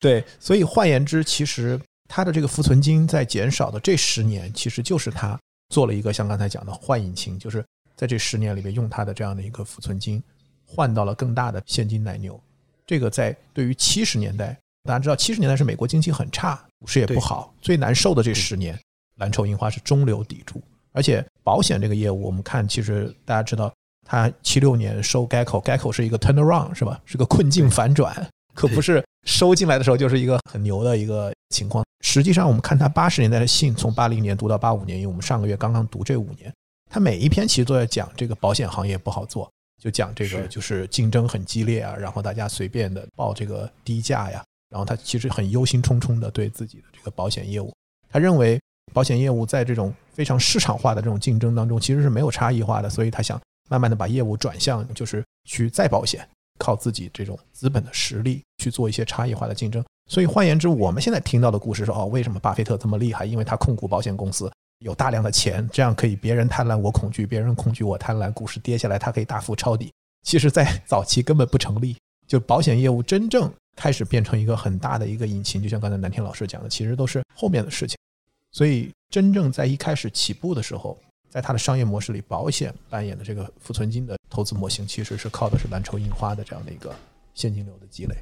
[0.00, 10.22] 对，所以换言之，其实它的这个浮存金在减少的这十年，其实就是他做了一个像刚才讲的换引擎，就是在这十年里面用它的这样的一个储存金
[10.64, 12.40] 换到了更大的现金奶牛。
[12.86, 14.56] 这个在对于七十年代。
[14.86, 18.78] 大家知道，七十年代是美国经济很差，股市也不好，最难受的这十年，
[19.16, 20.62] 蓝筹樱花是中流砥柱。
[20.92, 23.74] 而且保险这个业务，我们看，其实大家知道，
[24.06, 27.00] 它七六年收 Geico，Geico 是一个 turnaround 是吧？
[27.04, 28.14] 是个困境反转，
[28.56, 31.84] 可不是收进来的时候就是一个很牛的一个情况。
[32.00, 36.52] 实际上，我们看他八十年代的信，从八零年读到八五年，因为我们上个月刚刚读这五年，
[36.90, 39.50] 他每一篇其实都在讲这个保险行业不好做，
[39.82, 44.42] 就讲这个就是竞争很激烈啊，然后大家随便的报这个低价呀。
[44.68, 47.72] 然后他其实很忧心忡忡的对自己的这个保险业务，
[48.10, 48.60] 他认为
[48.92, 59.84] 保险业务在这种非常市场化的这种竞争当中其实是没有差异化的，所以他想慢慢的把业务转向，就是去再保险，靠自己这种资本的实力去做一些差异化的竞争。
[60.10, 63.24] 所以换言之，我们现在听到的故事是哦，为什么巴菲特这么厉害？
[63.24, 69.92] 因为他控股保险公司，有大量的钱，这样可以别人贪婪我恐惧，别人恐惧我贪婪，股市跌下来他可以大幅抄底。
[70.22, 73.52] 其实，在早期根本不成立，就保险业务真正。
[73.76, 77.94] 开始变成一个很大的一个引擎，就像刚才南天老师讲的，其实都是后面的事情。
[78.50, 80.98] 所以真正在一开始起步的时候，
[81.30, 86.94] 在它的商业模式里，保险扮演的这个浮存金的投资模型，其实是靠的是蓝筹印花的这样的一个
[87.34, 88.14] 现金流的积累。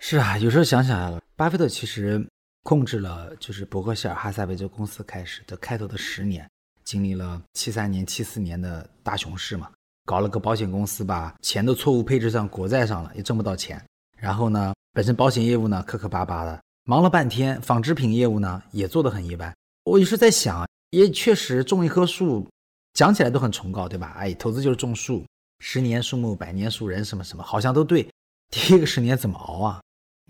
[0.00, 2.24] 是啊，有时候想想，巴菲特其实
[2.62, 6.48] 控制了就是伯克希尔哈撒韦这公司开始的开头的十年，
[6.84, 9.70] 经历了七三年、七四年的大熊市嘛，
[10.04, 13.82] 搞了个保险公司，把钱的错误配置上国债上了，也挣不到钱。
[14.18, 14.72] 然后呢？
[14.92, 19.54] 本身保险业务呢磕磕巴巴的，忙了半天，纺织品业务呢也做得很一般。
[19.84, 22.48] 我也是在想，也确实种一棵树，
[22.94, 24.14] 讲起来都很崇高，对吧？
[24.16, 25.22] 哎，投资就是种树，
[25.58, 28.08] 十年树木，百年树人，什么什么，好像都对。
[28.50, 29.82] 第一个十年怎么熬啊？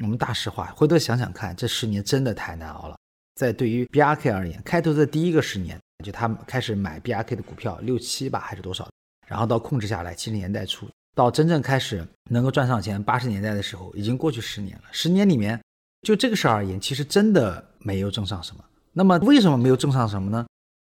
[0.03, 2.99] 我们大实话，回头想想看，这十年真的太难熬了。
[3.37, 8.91] 在对于 BRK 而言，开头的第一个十年，就他们开始买 BRK 的股票，六七吧还是多少？
[9.29, 10.89] 然后到控制下来，七十年代初。
[11.15, 14.85] 到真正开始能够赚上钱，八十年代的时候已经过去十年了。
[14.91, 15.63] 十年里面，
[16.03, 18.65] 就这个事儿而言，其实真的没有挣上什么。
[18.93, 20.47] 那么为什么没有挣上什么呢？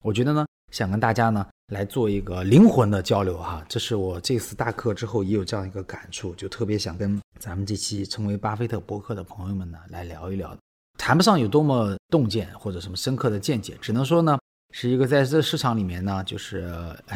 [0.02, 3.64] 我觉得呢，想跟大家呢来做一个灵魂的交流哈。
[3.68, 10.56] 这是我这次大课之后也有这样一个感触，就特别想跟咱们这期成为巴菲特博客的朋友们呢来聊一聊。
[10.98, 14.38] 谈不上有多么洞见或者什么深刻的见解，只能说呢
[14.72, 16.72] 是一个在这市场里面呢就是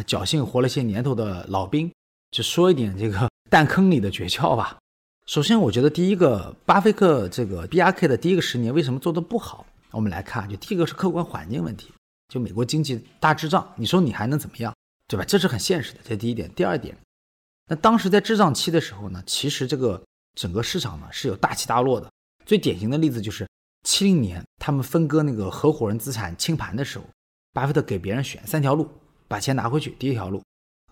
[0.07, 1.91] 侥幸活了些年头的老兵。
[2.31, 4.77] 就说一点这个 弹坑里的诀窍吧。
[5.27, 9.65] 首先，我觉得第一个，巴菲特这个 B R K 的第一个十年为什么做的不好？
[9.91, 11.94] 我们来看，就第一个是客观环境问题，
[12.29, 14.75] 就美国经济大滞胀，你说你还能怎么样，
[15.09, 15.25] 对吧？
[15.25, 16.53] 这是很现实的，这第一点。
[16.55, 16.97] 第二点，
[17.69, 20.03] 那当时在滞胀期的时候呢，其实这个
[20.35, 22.11] 整个市场呢是有大起大落的。
[22.45, 23.49] 最典型的例子就是
[23.85, 27.05] 七零年他们分割那个合伙人资产清盘的时候，
[27.53, 28.89] 巴菲特给别人选三条路，
[29.29, 29.91] 把钱拿回去。
[29.99, 30.43] 第一条路，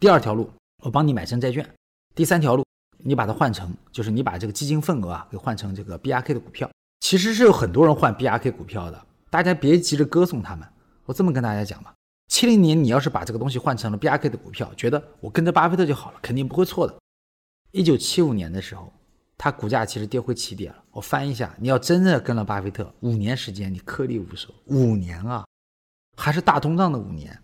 [0.01, 0.51] 第二条路。
[0.83, 1.64] 我帮你买成债券，
[2.12, 2.66] 第三条路，
[2.99, 6.68] 你把它换成，就是你把这个基金份额啊给换成这个 BRK 的股票。
[6.99, 10.68] 其实是有很多人换 BRK 股票的，大家别急着歌颂他们。
[11.12, 11.94] 我这么跟大家讲吧，
[12.29, 16.98] 七零年你要是把这个东西换成了 BRK 的股票，觉得我跟着巴菲特就好了，肯定不会错的。
[17.70, 18.90] 一九七五年的时候，
[19.37, 20.83] 它股价其实跌回起点了。
[20.90, 25.44] 我翻一下，你要真的跟了巴菲特五年时间，你颗粒无收，五年啊，
[26.16, 27.38] 还是大通胀的五年，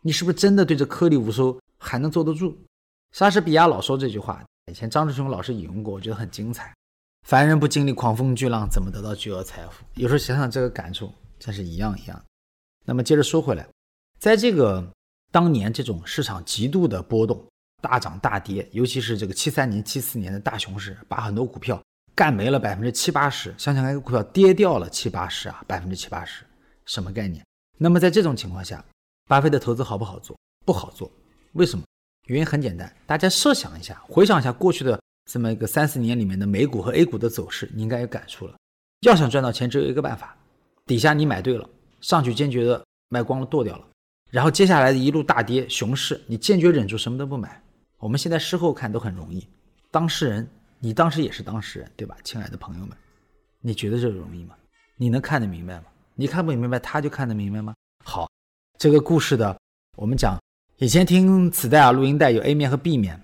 [0.00, 2.56] 你是不是真的对这颗粒无收还能坐得住？
[3.12, 6.72] 莎士比亚老说这句话，以前张志雄老师引用过，我觉得很精彩。
[7.28, 9.84] 凡人不经历狂风巨浪，怎么得到巨额财富？
[9.96, 12.24] 有时候想想这个感触，真是一样一样。
[12.90, 13.64] 那么接着说回来，
[14.18, 14.84] 在这个
[15.30, 17.40] 当年这种市场极度的波动、
[17.80, 21.80] 大涨大跌，尤其是这个七三年、七四年的大熊市，把很多股票
[22.16, 23.54] 干没了百分之七八十。
[23.56, 26.44] 想想看，一个股票跌掉了七八十啊，百分之七八十，
[26.84, 27.46] 什么概念？
[27.78, 28.84] 那么在这种情况下，
[29.28, 30.36] 巴菲特投资好不好做？
[30.66, 31.08] 不好做，
[31.52, 31.84] 为什么？
[32.26, 38.56] 原因很简单，大家设想一下，回想一下过去的这么一个三四年里面的美股和 A 股的走势，你应该有感触了。
[39.02, 40.36] 要想赚到钱，只有一个办法：
[40.86, 41.70] 底下你买对了，
[42.00, 43.86] 上去坚决的卖光了剁掉了，
[44.30, 47.62] 然后接下来的一路大跌熊市，你坚决忍住什么都不买。
[47.98, 49.46] 我们现在事后看都很容易，
[49.90, 50.48] 当事人
[50.78, 52.96] 你当时也是当事人对吧，亲爱的朋友们，
[53.60, 54.54] 你觉得这容易吗？
[54.96, 55.84] 你能看得明白吗？
[56.14, 57.74] 你看不明白，他就看得明白吗？
[58.04, 58.28] 好，
[58.78, 59.58] 这个故事的
[59.96, 60.38] 我们讲，
[60.78, 63.20] 以前听磁带啊、录音带有 A 面和 B 面，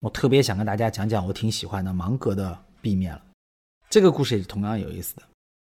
[0.00, 3.22] 我特别想跟大家讲讲我挺喜欢的芒格的 B 面了。
[3.90, 5.22] 这个故事也是同样有意思的。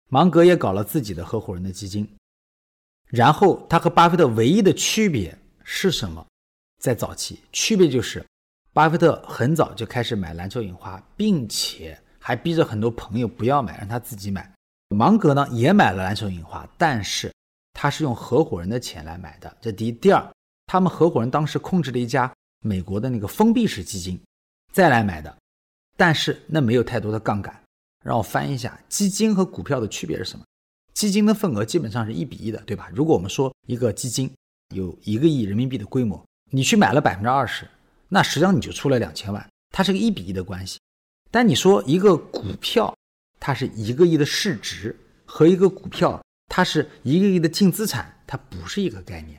[0.08, 2.08] 芒格也搞了自己的合伙人的基金，
[3.06, 6.26] 然后他和巴菲特唯一的区别是什么？
[6.80, 8.24] 在早期，区别就是
[8.72, 14.50] 巴菲特很早就开始买蓝筹印花，并且还逼着很多朋友不要买，让他自己买。
[14.88, 17.30] 芒格呢也买了蓝筹印花，但是
[17.74, 19.54] 他是用合伙人的钱来买的。
[19.60, 20.26] 这第一，第二，
[20.66, 24.18] 他们合伙人当时控制了一家美国的那个封闭式基金，
[24.72, 25.36] 再来买的，
[25.98, 27.54] 但是那没有太多的杠杆。
[28.08, 30.42] 让我翻一下，基金和股票的区别是什么？
[30.94, 32.88] 基金的份额基本上是一比一的，对吧？
[32.94, 34.32] 如果我们说一个基金
[34.74, 37.68] 有一个亿人民币的规模，你去买了百分之二十，
[38.08, 40.78] 那实际上你就出了两千万，它是个一比一的关系。
[41.30, 42.96] 但你说一个股票，
[43.38, 49.38] 它是一个亿的市值，和一个股票它是一个亿的净资产，它不是一个概念。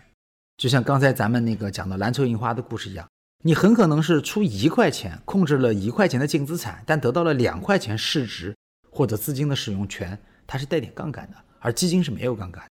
[0.57, 3.09] 就像刚才咱们那个讲的蓝筹印花的故事一样。
[3.41, 8.53] 你很可能是出一块钱，控制了一块钱的净资产，但得到了两块钱市值
[8.91, 12.61] 或者资金的使用权，它是带点杠杆的，而基金是没有杠杆。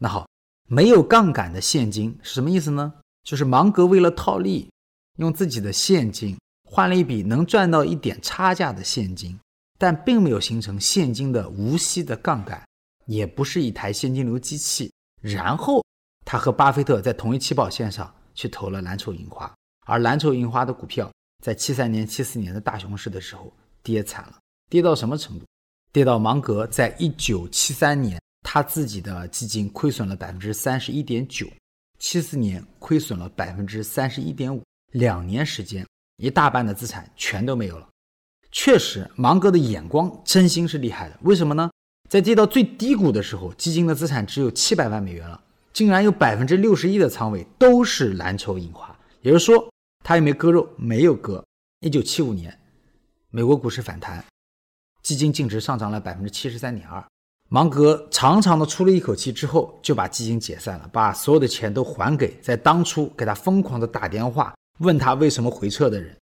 [0.00, 0.28] 那好，
[0.68, 2.92] 没有杠杆的现金是什么意思呢？
[3.22, 4.68] 就是芒格为了套利，
[5.18, 6.36] 用自己的现金
[6.68, 9.38] 换了一笔能赚到一点差价的现金，
[9.78, 12.60] 但并没有形成现金的无息的杠杆，
[13.06, 14.92] 也不是一台现金流机器。
[15.22, 15.84] 然后
[16.24, 19.54] 他和巴菲特在同一起跑线上去投了蓝筹银花。
[19.86, 21.10] 而蓝筹印花的股票
[21.42, 23.52] 在七三年、七四年的大熊市的时候
[23.84, 24.36] 跌惨了，
[24.68, 25.44] 跌到什么程度？
[25.92, 31.46] 跌到芒格在一九七三年他自己的基金亏损了百分之三十一点九，
[32.00, 34.60] 七四年亏损了百分之三十一点五，
[34.92, 37.88] 两年时间一大半的资产全都没有了。
[38.50, 41.16] 确实，芒格的眼光真心是厉害的。
[41.22, 41.70] 为什么呢？
[42.10, 45.40] 在跌到最低谷的时候，基金的资产只有七百万美元了，
[45.72, 49.72] 竟然有百分之六十一的仓位都是蓝筹印花，也就是说。
[50.06, 50.68] 他有没割肉？
[50.76, 51.44] 没有割。
[51.80, 52.56] 一九七五年，
[53.30, 54.24] 美国股市反弹，
[55.02, 57.04] 基金净值上涨了百分之七十三点二。
[57.48, 66.16] 芒格长长的出了一口气之后，就把基金解散了，把所有的钱都还给在当初给他疯狂的打电话问他为什么回撤的人。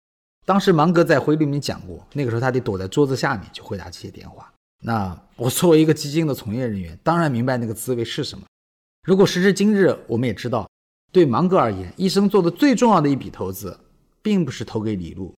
[0.44, 4.52] 当时芒格在回忆里面讲过，那个时候他得躲在桌子下面去回答这些电话。
[4.82, 8.44] 那我作为一个基金的从业人员，当然明白那个滋味是什么。
[9.04, 10.69] 如果时至今日，我们也知道。
[11.12, 13.78] 对芒格而言，一生做的最重要的一笔投资，
[14.22, 15.34] 并不是投给李路，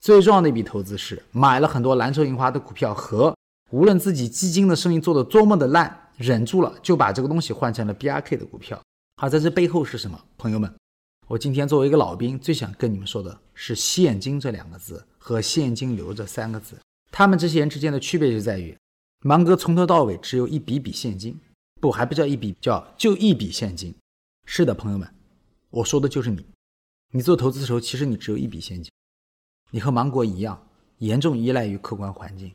[0.00, 3.34] 最重要的一笔投资是买了很多蓝筹印花的股票，和
[3.70, 8.80] 无论自己基金的生意做得多么的烂，忍住了就把这个东西换成了 BRK 的股票。
[9.16, 10.20] 好，在这背后是什么？
[10.36, 10.72] 朋友们，
[11.26, 16.76] 我今天作为一个老兵，最想跟你们说的是“现金”这两个字和“现金流”这三个字。
[17.10, 18.76] 他们这些人之间的区别就在于，
[19.24, 21.38] 芒格从头到尾只有一笔笔现金，
[21.80, 23.94] 不还不叫一笔，叫就一笔现金。
[24.50, 25.06] 是的，朋友们，
[25.68, 26.42] 我说的就是你。
[27.12, 28.90] 你做投资的时候，其实你只有一笔现金。
[29.70, 30.66] 你和芒果一样，
[31.00, 32.50] 严重依赖于客观环境。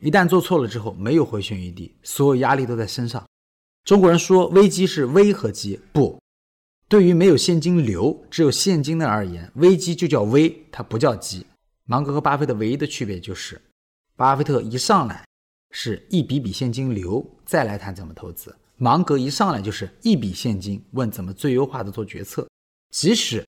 [0.00, 3.24] 一旦做错了之后，没有回旋余地，所有压力都在身上。
[3.84, 6.20] 中国人说危机是危和机，不
[6.88, 11.46] 对于没有现金流、只有现金的而言，危机就叫危，它不叫机。
[11.84, 13.62] 芒格和巴菲特唯一的区别就是，
[14.16, 15.24] 巴菲特一上来
[15.70, 18.52] 是一笔笔现金流，再来谈怎么投资。
[18.82, 22.48] 芒格一上来就是一笔现金，问怎么最优化的做决策。
[22.90, 23.46] 即使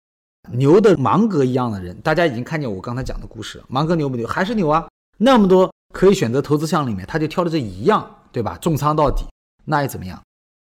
[0.50, 4.26] 牛的芒格一样的人，大家已经看见我刚才讲的故事了，芒格牛不牛？
[4.26, 4.86] 还是牛啊！
[5.16, 8.58] 那么多可以选择投资项里面，他就挑了这一样，对吧？
[8.58, 9.24] 重仓到底，
[9.64, 10.22] 那又怎么样？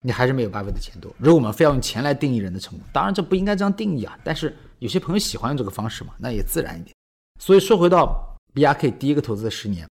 [0.02, 1.10] 你还是没有巴菲特钱多。
[1.18, 4.20] 如果我们非要用钱来定义人的成功，当然这不应该这样定义啊。
[4.26, 6.94] 但是有些朋友喜欢用这个方式嘛，那也自然一点。
[7.40, 9.88] 所以说回到 BRK 第一个投资的十年，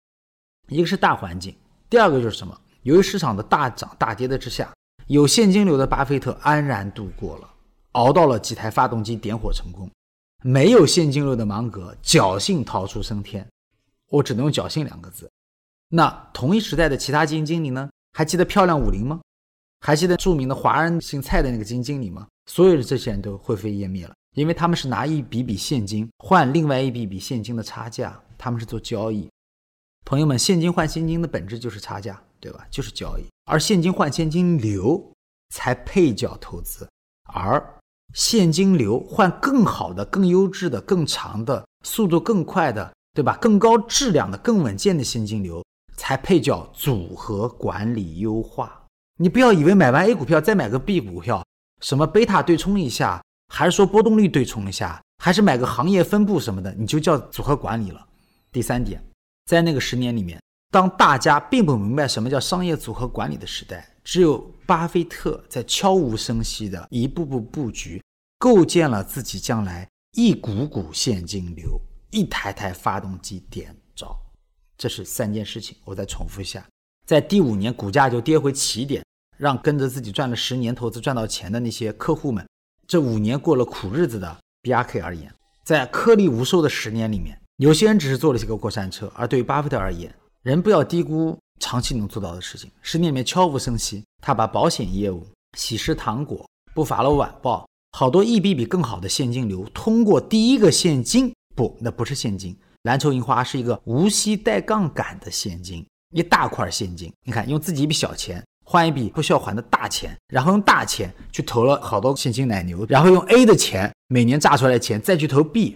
[0.69, 1.55] 一个是大环境，
[1.87, 2.59] 第二个就是什么？
[2.85, 4.71] 由于市场的大涨大跌的之下，
[5.07, 7.49] 有现金流的巴菲特安然度过了，
[7.93, 9.87] 熬到了几台发动机点火成功；
[10.43, 13.45] 没有现金流的芒格侥幸逃出升天。
[14.11, 15.27] 我只能用侥幸两个字。
[15.89, 17.89] 那同一时代的其他基金经理呢？
[18.13, 19.19] 还记得漂亮五零吗？
[19.79, 22.27] 还记得著名的华人姓蔡的那个基金经理吗？
[22.45, 29.27] 所有的这些人都灰飞烟灭了，因为他们是拿一笔笔现金换另外一笔笔现金的差价，他们是做交易。
[30.05, 32.21] 朋友们，现金换现金的本质就是差价。
[32.45, 32.63] 对吧？
[32.69, 35.03] 就是交易，而现金换现金流
[35.49, 36.87] 才配叫投资，
[37.33, 37.79] 而
[38.13, 43.35] 现金流换更好的、更优质的、更长的、速度更快的，对吧？
[43.41, 45.65] 更高质量的、更稳健的现金流
[45.97, 48.85] 才配叫组合管理优化。
[49.17, 51.43] 你不要以为买完 A 股票再买个 B 股票，
[51.81, 58.05] 什么贝塔对冲一下，还是说波动率对冲一下，还是买个行业分布什么的，你就叫组合管理了。
[58.51, 59.03] 第三点，
[59.47, 60.39] 在那个十年里面，
[60.75, 68.03] 当大家并不明白什么叫商业组合管理的时代，只有巴菲特在悄无声息的一步步布局，
[68.37, 71.79] 构建了自己将来一股股现金流、
[72.11, 74.05] 一台台发动机点着。
[74.77, 76.67] 这是三件事情，我再重复一下。
[77.07, 79.01] 在第五年，股价就跌回起点，
[79.37, 82.45] 让跟着自己赚了十年投资赚到钱的那些客户们，
[82.85, 90.13] 这五年过了苦日子的 B R K 而言，在颗粒无收的十年里面，有些人只是坐了几个过山车，而对于巴菲特而言，
[90.45, 92.69] 人不要低估长期能做到的事情。
[92.83, 95.25] 十年里面悄无声息，他把保险业务、
[95.57, 105.83] 喜事糖果、不法了晚报，好多一笔笔更好的现金流，通过第一个现金不，那不是现金，蓝筹银花是一个无息带杠杆的现金。
[106.13, 115.75] 一大块现金，你看，用自己一笔小钱换一笔不需要还的大钱，然后用大钱去投了好多现金奶牛，然后用 A 的钱每年榨出来的钱再去投 B，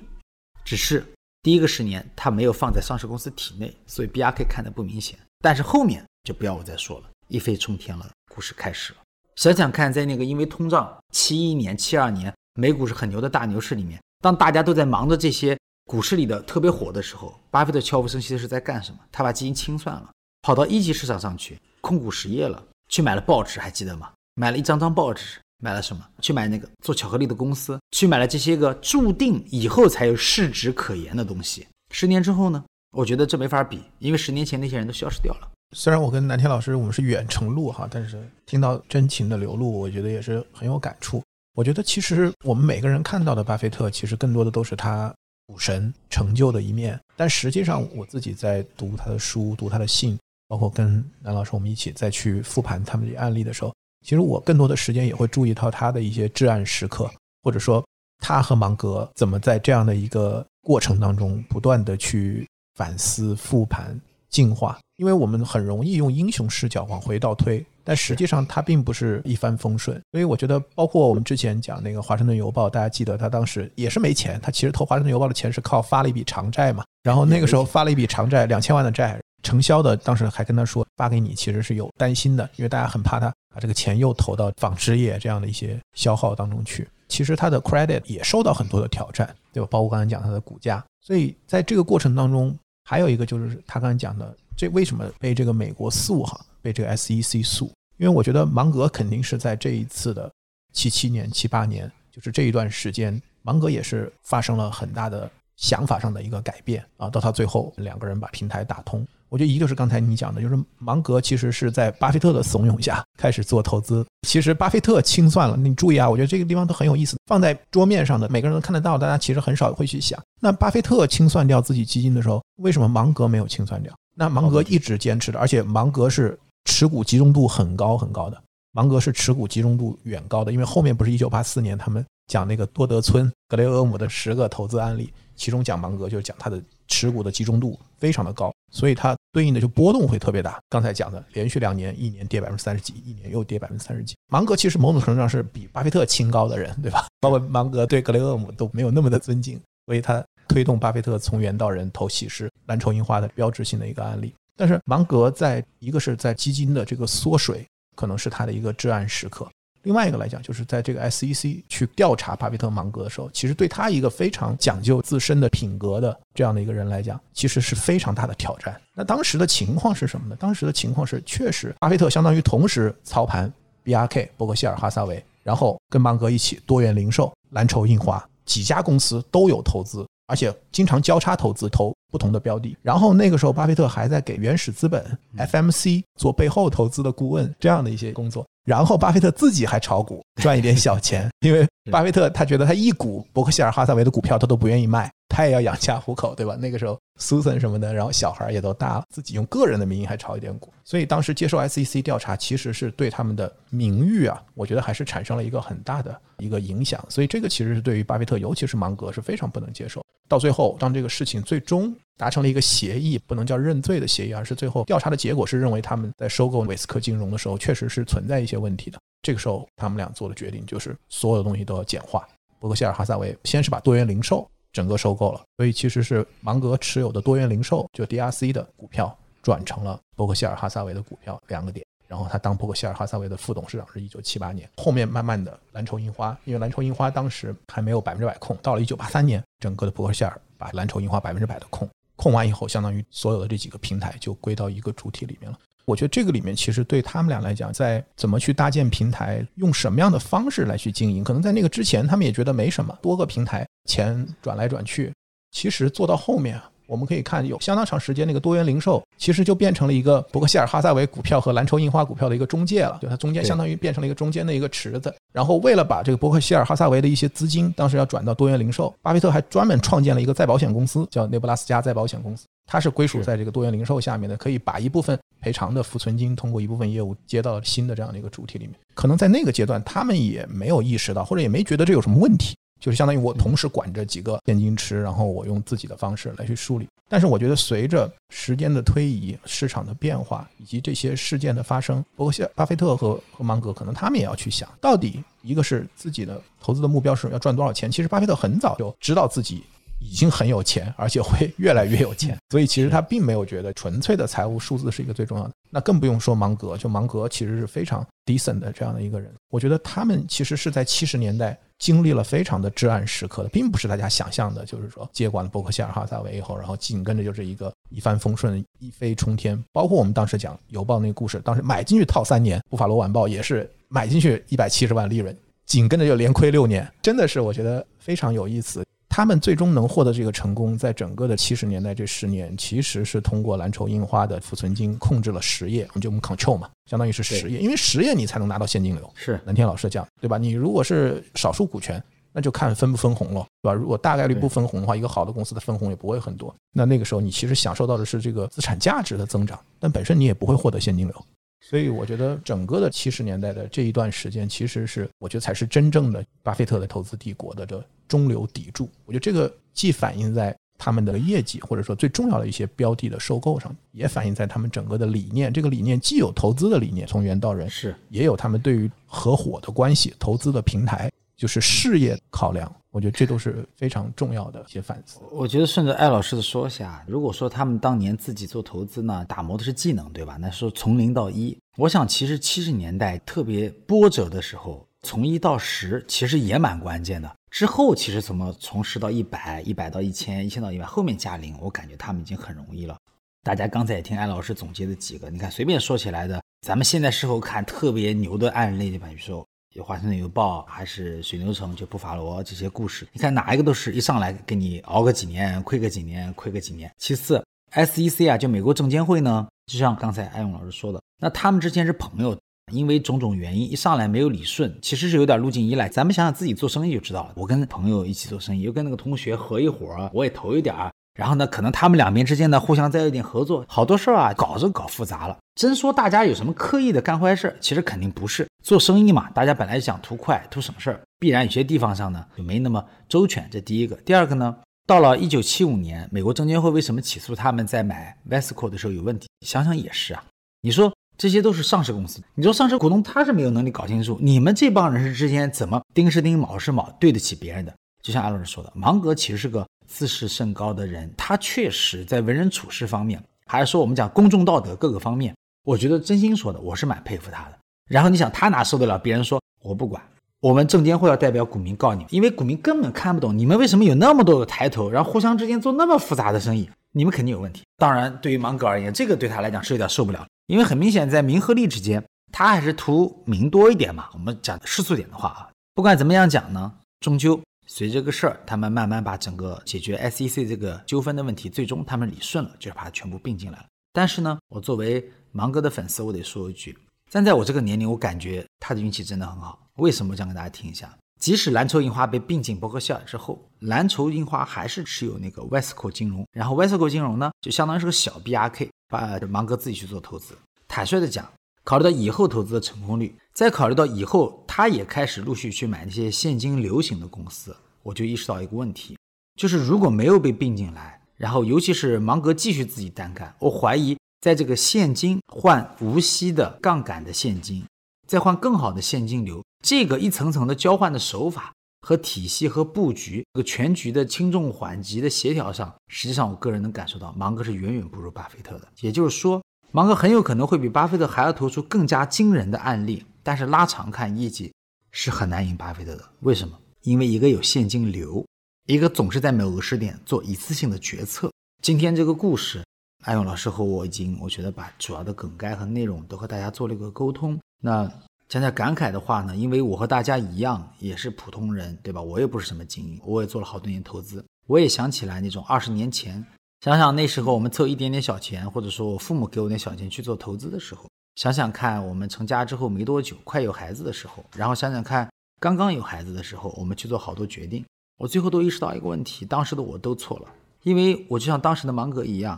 [0.63, 1.03] 只是
[1.42, 5.18] 第一个十年他没有放在上市公司体内，所以 B R K 看的不明显。
[5.40, 9.00] 但是后面就不要我再说了，一飞冲天了，故事开始了。
[9.36, 19.00] 想想看，在那个因为通胀七一年、七二年美股是很牛的大牛市里面，当大家都在忙着这些股市里的特别火的时候，巴菲特悄无声息的是在干什么？
[19.12, 20.10] 他把基金清算了。
[20.42, 24.12] 跑到一级市场上去控股实业了，去买了报纸，还记得吗？
[24.36, 26.05] 买了一张张报纸，买了什么？
[26.22, 31.68] 去买那个做巧克力的公司，去买了这些个注定以后才有市值可言的东西。
[31.93, 32.64] 十年之后呢？
[32.91, 35.47] 我觉得这没法比，因为十年前那些人都消失掉了。
[35.76, 41.22] 虽然我跟南天老师我们是远程录哈，但是听到真情的流露，我觉得也是很有感触。
[41.53, 45.14] 我觉得其实我们每个人看到的巴菲特，其实更多的都是他
[45.45, 50.18] 股神成就的一面，但实际上我自己在读他的书，读他的信。
[50.47, 53.72] 包括跟南老师我们一起再去复盘他们这案例的时候，
[54.06, 57.10] 其实我更多的时间也会注意到他的一些至暗时刻，
[57.43, 57.86] 或者说
[58.20, 64.78] 他和芒格怎么在这样的一个过程当中不断的去反思、复盘、进化。
[64.97, 69.97] 因为我们很容易用英雄视角往回倒推，但实际上他并不是一帆风顺。
[70.12, 76.84] 所以我觉得，包括我们之前讲那个《华盛顿邮报》，大家记得他当时也是没钱，他其实投《华盛顿邮报》的钱是靠发了一笔长债嘛。
[77.02, 79.18] 然后那个时候发了一笔长债，两千万的债。
[79.42, 86.88] 承销的当时还跟他说发给你，其实是有担心的，因为大家很怕他把这个钱又投到纺织业这样的一些消耗当中去。
[87.08, 89.68] 其实他的 credit 也受到很多的挑战，对吧？
[89.72, 90.84] 包括刚才讲他的股价。
[91.02, 97.72] 所以在这个过程当中，还有一个就是他刚才讲的，这为什么被这个美国诉哈，被这个 SEC 诉？
[97.98, 100.32] 因为我觉得芒格肯定是在这一次的
[100.72, 109.06] 七七年、七八年，就是这一段时间，芒格也是发生了很大的想法上的一个改变啊，到他最后两个人把平台打通。
[109.30, 114.06] 我觉得一个是刚才你讲的，就是芒格其实是在巴菲特的怂恿下开始做投资。
[114.28, 120.20] 其实巴菲特清算了，你注意啊，我觉得这个地方都很有意思，放在桌面上的，每个人都看得到，大家其实很少会去想。
[120.42, 123.94] 那巴菲特清算掉自己基金的时候，为什么芒格没有清算掉？
[124.16, 136.60] 那芒格一直坚持的，而且芒格是持股集中度很高很高的，芒格是持股集中度远高的，因为后面不是一九八四年他们讲那个多德村格雷厄姆的十个投资案例，其中讲芒格就是讲他的。
[136.90, 140.60] 持股的集中度非常的高，所以它对应的就波动会特别大。
[140.70, 144.16] 刚才讲的连续两年，一年跌百分之三十几，一年又跌百分之三十几。
[144.28, 147.08] 芒格其实某种程度上是比巴菲特清高的人，对吧？
[147.22, 154.34] 包括芒格对格雷厄姆都没有那么的尊敬，所以他推动巴菲特从猿到人投喜事蓝筹樱花的标志性的一个案例。
[154.58, 157.66] 但是芒格在一个是在基金的这个缩水，
[157.96, 159.48] 可能是他的一个至暗时刻。
[159.84, 168.80] 另外一个来讲，就是在这个 SEC 去调查巴菲特芒格的时候，其实对他一个非常讲究自身的品格的这样的一个人来讲，其实是非常大的挑战。
[168.94, 170.36] 那当时的情况是什么呢？
[170.38, 173.52] 当时的情况是，确实巴菲特相当于同时操盘
[173.86, 182.78] BRK 伯克希尔哈撒韦，然后跟芒格一起多元零售、蓝筹印花几家公司都有投资，而且经常交叉投资投不同的标的。
[182.82, 185.05] 然后那个时候，巴菲特还在给原始资本
[185.38, 188.45] FMC 做背后投资的顾问这样的一些工作。
[188.66, 196.55] 然后巴菲特自己还炒股赚一点小钱， 因为巴菲特他觉得他一股伯克希尔哈撒韦的股票他都不愿意卖，他也要养家糊口，对吧？
[196.55, 207.03] 那个时候 Susan 什么的，然后小孩也都大了，自己用个人的名义还炒一点股，所以当时接受 SEC 调查其实是对他们的名誉啊，我觉得还是产生了一个很大的一个影响。
[207.10, 210.05] 所以这个其实是对于巴菲特，尤其是芒格是非常不能接受。
[210.30, 219.00] 到最后，当这个事情最终达成了一个协议，不能叫认罪的协议，而是最后调查的结果是认为他们在收购韦斯克金融的时候确实是存在一些问题的。
[219.24, 222.26] 这个时候，他们俩做的决定就是所有的东西都要简化。
[222.60, 231.84] 伯克希尔哈撒韦先是把多元零售整个收购了，所以其实是芒格持有的多元零售就 DRC 的股票转成了伯克希尔哈撒韦的股票，两个点。
[232.10, 245.57] 然后他当伯克希尔哈撒韦的副董事长是一九七八年，后面慢慢的蓝筹樱花，因为蓝筹樱花当时还没有百分之百控，到了一九八三年，整个的伯克希尔把蓝筹樱花百分之百的控，控完以后，相当于所有的这几个平台就归到一个主体里面了。
[245.86, 255.14] 我觉得这个里面其实对他们俩来讲，在怎么去搭建平台，用什么样的方式来去经营，可能在那个之前他们也觉得没什么，多个平台钱转来转去，
[255.51, 256.60] 其实做到后面。
[256.90, 265.14] 我们可以看，有相当长时间，那个多元零售其实就变成了一个伯克希尔哈撒韦股票和蓝筹印花股票的一个中介了，就它中间相当于变成了一个中间的一个池子。
[265.32, 278.74] 然后为了把这个伯克希尔哈撒韦的一些资金，当时要转到多元零售，巴菲特还专门创建了一个再保险公司，叫内布拉斯加再保险公司，它是归属在这个多元零售下面的，可以把一部分赔偿的浮存金通过一部分业务接到新的这样的一个主体里面。
[278.96, 282.56] 可能在那个阶段，他们也没有意识到，或者也没觉得这有什么问题。
[282.80, 286.88] 就是相当于我同时管着几个现金池，然后我用自己的方式来去梳理。
[287.08, 297.90] 但是我觉得随着时间的推移、市场的变化以及这些事件的发生，包括像巴菲特和和芒格，可能他们也要去想，到底一个是自己的投资的目标是要赚多少钱。
[297.90, 299.64] 其实巴菲特很早就知道自己。
[300.00, 305.52] 已经很有钱，而且会越来越有钱，所以其实他并没有觉得纯粹的财务数字是一个最重要的。
[305.70, 309.32] 那更不用说芒格，就芒格其实是非常 decent 的这样的一个人。
[309.50, 319.62] 我觉得他们其实是在七十年代经历了非常的至暗时刻的，并不是大家想象的，就是说接管了伯克希尔哈撒韦以后，然后紧跟着就是一个一帆风顺、一飞冲天。
[319.72, 325.36] 包括我们当时讲邮报那个故事，当时买进去套三年，布法罗晚报也是买进去一百七十万利润，
[325.66, 328.84] 紧跟着就连亏六年，真的是我觉得非常有意思。
[329.20, 339.11] 他们最终能获得这个成功，在整个的七十年代这十年，其实是通过蓝筹印花的浮存金控制了实业，就我们 control 嘛，相当于是实业，因为实业你才能拿到现金流。
[339.15, 340.38] 是蓝天老师讲，对吧？
[340.38, 342.01] 你如果是少数股权，
[342.32, 343.74] 那就看分不分红了，对吧？
[343.74, 346.55] 如果大概率不分红的话，一个好的公司的分红也不会很多。
[346.72, 351.26] 那那个时候你其实享受到的是这个资产价值的增长，但本身你也不会获得现金流。
[351.62, 358.89] 所以我觉得整个的七十年代的这一段时间，其实是我觉得才是真正的巴菲特的投资帝国的这中流砥柱。
[359.05, 365.51] 我觉得这个既反映在他们的业绩，或者说最重要的一些标的的收购上，也反映在他们整个的理念。
[365.51, 372.70] 这个理念既有投资的理念，从源到人是，也有他们对于合伙的关系、投资的平台，就是事业考量。
[372.92, 375.20] 我觉得这都是非常重要的一些反思。
[375.32, 380.38] 我觉得顺着艾老师的说下，如果说他们当年自己做投资呢，打磨的是技能，对吧？
[380.42, 387.32] 那说从零到一，我想其实七十年代特别波折的时候，从一到十其实也蛮关键的。
[387.52, 392.98] 之后其实怎么从十到一百，一百到一千，一千到一百，后面加零，我感觉他们已经很容易了。
[393.44, 399.46] 大家刚才也听艾老师总结的几个，你看随便说起来的，咱们现在事后看特别牛的案例，比如说。
[399.76, 406.91] 有华盛顿邮报，还是水牛城，就布法罗这些故事，你看哪一个都是一上来给你熬个几年，亏个几年，亏个几年。
[406.97, 412.36] 其次，SEC 啊，就美国证监会呢，就像刚才艾勇老师说的，那他们之间是朋友，
[412.72, 415.88] 因为种种原因，一上来没有理顺，其实是有点路径依赖。
[415.88, 420.91] 咱们想想自己做生意就知道了，我跟朋友一起做生意，又跟那个同学合一伙，我也投一点儿。
[421.20, 425.38] 然后呢，可能他们两边之间呢，互相再有点合作，好多事儿啊，搞着搞复杂了。
[425.53, 428.47] 真说大家有什么刻意的干坏事，其实肯定不是。
[428.63, 433.45] 做生意嘛，大家本来想图快、图省事儿，必然有些地方上呢就没那么周全。
[433.51, 433.97] 这第一个。
[433.97, 434.55] 第二个呢，
[434.88, 439.28] 到了一九七五年，美国证监会为什么起诉他们在买 Vesco 的时候有问题？
[439.45, 440.24] 想想也是啊。
[440.61, 447.74] 你说这些都是上市公司，你说上市股东他是没有能力搞清楚，你们这帮人是之间怎么丁是丁，卯是卯，对得起别人的？
[448.01, 449.67] 就像阿老师说的，芒格其实是个。
[449.90, 455.36] 自视甚高的人，他确实在为人处事方面，还是说我们讲公众道德各个方面，
[455.66, 457.58] 我觉得真心说的，我是蛮佩服他的。
[457.90, 460.02] 然后你想，他哪受得了别人说我不管？
[460.42, 467.64] 我们证监会要代表股民告你，因为股民根本看不懂你们为什么有那么多的抬头，然后互相之间做那么复杂的生意，你们肯定有问题。
[467.78, 474.06] 当然，对于芒格而言，这个对他来讲是有点受不了，因为很明显在名和利之间，他还是图名多一点嘛。
[474.14, 476.72] 我们讲世俗点的话啊，不管怎么样讲呢，
[477.02, 477.42] 终究。
[477.72, 483.65] 随这个事儿，他们慢慢把整个解决 SEC 这个纠纷的问题，最终他们理顺了，就是把它全部并进来了。
[483.93, 486.76] 但是呢，我作为芒格的粉丝，我得说一句，
[487.11, 489.67] 站在我这个年龄，我感觉他的运气真的很好。
[489.76, 490.13] 为什么？
[490.13, 490.91] 我讲给大家听一下。
[491.20, 500.36] 即使蓝筹印花被并进伯克希尔之后，蓝筹印花还是持有那个 Wesco 金融，然后 Wesco 金融呢，就相当于是个小 BRK，把芒格自己去做投资。
[500.67, 501.32] 坦率的讲。
[501.64, 508.97] 考虑到以后投资的成功率，再考虑到以后他也开始陆续去买那些现金流行的公司，我就意识到一个问题，
[509.36, 517.64] 就是如果没有被并进来，然后尤其是芒格继续自己单干，我怀疑在这个现金换无息的杠杆的现金，
[518.07, 528.68] 再换更好的现金流，这个一层层的交换的手法和体系和布局，这个全局的轻重缓急的协调上，实际上我个人能感受到芒格是远远不如巴菲特的。
[528.82, 529.39] 也就是说。
[529.72, 534.51] 芒格很有可能会比巴菲特还要投出更加惊人的案例，但是拉长看业绩
[534.91, 536.03] 是很难赢巴菲特的。
[536.22, 536.57] 为什么？
[536.82, 538.26] 因为一个有现金流，
[538.65, 541.32] 一个总是在某个时点做一次性的决策。
[541.61, 542.63] 今天这个故事，
[543.03, 547.39] 艾勇老师和我已经，我觉得把主要的梗概和内容都和大家做了一个沟通。
[547.61, 547.88] 那
[548.28, 549.36] 讲讲感慨的话呢？
[549.36, 552.01] 因为我和大家一样，也是普通人，对吧？
[552.01, 556.26] 我也不是什么精英，我也做了好多年投资，我也想起来那种二十年前。
[556.62, 567.66] 想想那时候我们凑一点点小钱，或者说我父母给我点小钱去做投资的时候，想想看我们成家之后没多久，快有孩子的时候，然后想想看刚刚有孩子的时候，我们去做好多决定，
[567.97, 570.28] 我最后都意识到一个问题：当时的我都错了，
[570.64, 572.38] 因为我就像当时的芒格一样，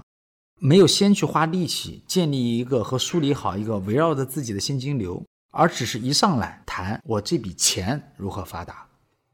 [0.59, 8.86] 没有先去花力气建立一个和梳理好一个围绕着自己的现金流，而只是一上来谈我这笔钱如何发达。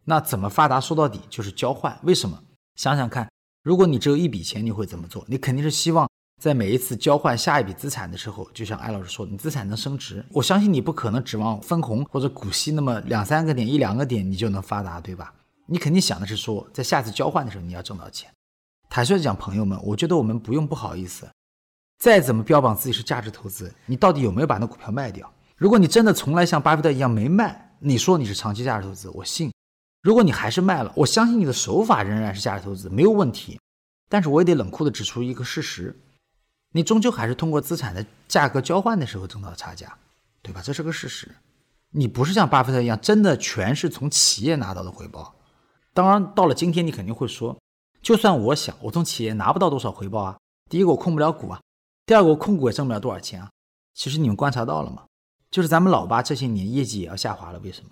[0.06, 0.80] 那怎么发达？
[0.80, 2.00] 说到底就是交换。
[2.04, 2.42] 为什么？
[2.78, 3.28] 想想看。
[3.68, 5.26] 如果你只有一笔钱，你会怎么做？
[5.28, 6.10] 你肯定是希望
[6.42, 10.26] 在每一次交换下一笔资产的时候，就像艾老师说，你资产能升值。
[10.32, 15.34] 我相信你不可能指望分红或者股息那么两三个点、一两个点你就能发达，对吧？
[15.66, 18.32] 你肯定想的是说，在下次交换的时候你要挣到钱。
[18.90, 21.28] 坦率讲，朋友们，我觉得我们不用不好意思。
[22.00, 25.30] 再怎么标榜自己是价值投资，你到底有没有把那股票卖掉？
[25.58, 29.52] 如果你真的从来像巴菲特一样没卖，你说你是长期价值投资，我信。
[30.08, 33.60] 如果你还是卖了，我相信你的手法仍然是价值投资，没有问题。
[34.08, 35.94] 但是我也得冷酷地指出一个事实：
[36.72, 39.98] 你终究还是通过资产的价格交换的时候挣到差价，
[40.42, 40.62] 对吧？
[40.64, 41.30] 这是个事实。
[41.92, 45.36] 你不是像巴菲特一样，真的全是从企业拿到的回报。
[45.94, 47.58] 当然，到了今天，你肯定会说，
[48.02, 50.38] 就算我想，我从企业拿不到多少回报啊。
[50.70, 51.60] 第一个，我控不了股啊；
[52.06, 53.52] 第二个，我控股也挣不了多少钱啊。
[53.94, 55.04] 其实你们观察到了吗？
[55.52, 57.90] 就是咱们老八这些年业绩也要下滑了，为什么？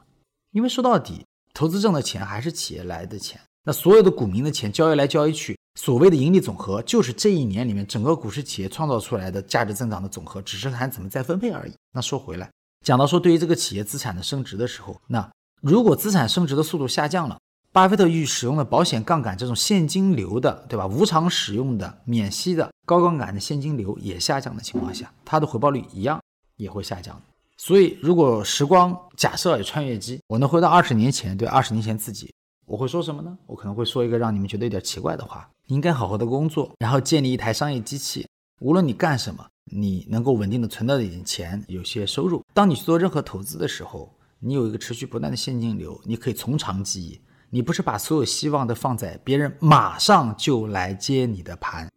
[0.52, 1.26] 因为说到底。
[1.56, 11.72] 投资挣的钱还是企业来的钱，那所有的股民的钱交易来交易去，所谓的盈利总和就是这一年里面整个股市企业创造出来的价值增长的总和，只是看怎么再分配而已。
[11.94, 12.52] 那说回来，
[12.86, 15.32] 讲到说对于这个企业资产的升值的时候，那
[15.62, 17.40] 如果资产升值的速度下降了，
[17.72, 20.86] 巴菲特预使用的保险杠杆这种现金流的，对吧？
[20.86, 26.22] 无偿使用的免息的高杠杆的现金流也下降的情况下，它的回报率一样
[26.58, 27.22] 也会下降。
[27.58, 32.34] 所以，如果时光假设有穿越机，我能回到二十年前，对二十年前自己，
[32.66, 33.38] 我会说什么呢？
[33.48, 38.28] 我可能会说一个让你们觉得有点奇怪的话：你应该好好的工作，然后建立一台商业机器。
[38.60, 42.44] 无论你干什么，你能够稳定的存到一点钱，有些收入。
[42.54, 47.22] 当你去做任何投资的时候，你有一个持续不断的现金流，你可以从长计议。
[47.50, 51.90] 你不是把所有希望都放在别人马上就来接你的盘，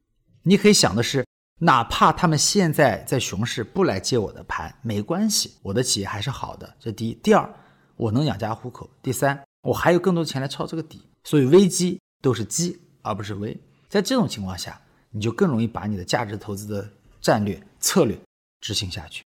[0.45, 1.25] 你可以想的是。
[1.61, 6.73] 哪怕他们现在在熊市不来接我的盘，没关系，我的企业还是好的。
[6.79, 7.53] 这第一，第二，
[7.97, 8.89] 我能养家糊口。
[9.03, 11.03] 第三，我还有更多钱来抄这个底。
[11.25, 13.59] 所以危机都是机，而不是危。
[13.89, 14.81] 在这种情况下，
[15.11, 16.89] 你就更容易把你的价值投资的
[17.21, 18.17] 战略策略
[18.61, 19.25] 执行下去。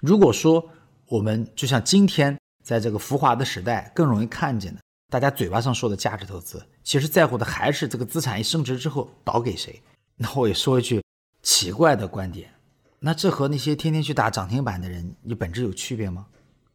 [0.00, 0.68] 如果说
[1.06, 9.82] 我们就像今天在这个浮华的时代更容易看见的，大家嘴巴上说的价值投资，其实在乎的还是这个资产一升值之后倒给谁。
[10.16, 11.02] 那我也说一句。
[11.44, 12.50] 奇怪的观点，
[12.98, 16.26] 那这和那些天天去打涨停板的人，你本质有区别吗？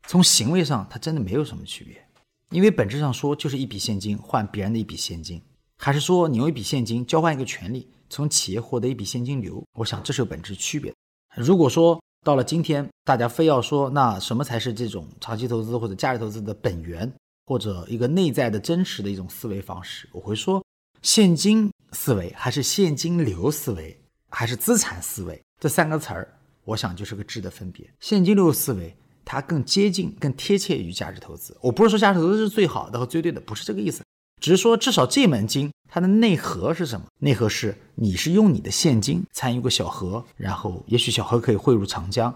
[0.07, 2.07] 从行为上，它真的没有什么区别，
[2.51, 5.41] 因为本质上说就是一笔现金换别人的一笔现金，
[5.79, 9.63] 还是说你用一笔现金交换一个权利，从企业获得一笔现金流？
[9.73, 10.93] 我想这是有本质区别。
[11.35, 17.11] 如果说到了今天，大家非要说那什么才是这种长期投资或者价值投资的本源，
[17.47, 20.63] 或者一个内在的真实的一种思维方式，我会说
[21.01, 23.99] 现金思维还是现金流思维。
[24.29, 26.27] 还是资产思维这三个词儿，
[26.63, 27.89] 我想就是个质的分别。
[27.99, 31.57] 现金流思维它更接近、更贴切于价值投资。
[31.61, 34.03] 我不是说价值投资是最好的和最对的，不是这个意思，
[34.41, 37.07] 只是说至少这门经它的内核是什么？
[37.19, 42.33] 内核是你是用你的现金参与个小河，然后也许小河可以汇入长江，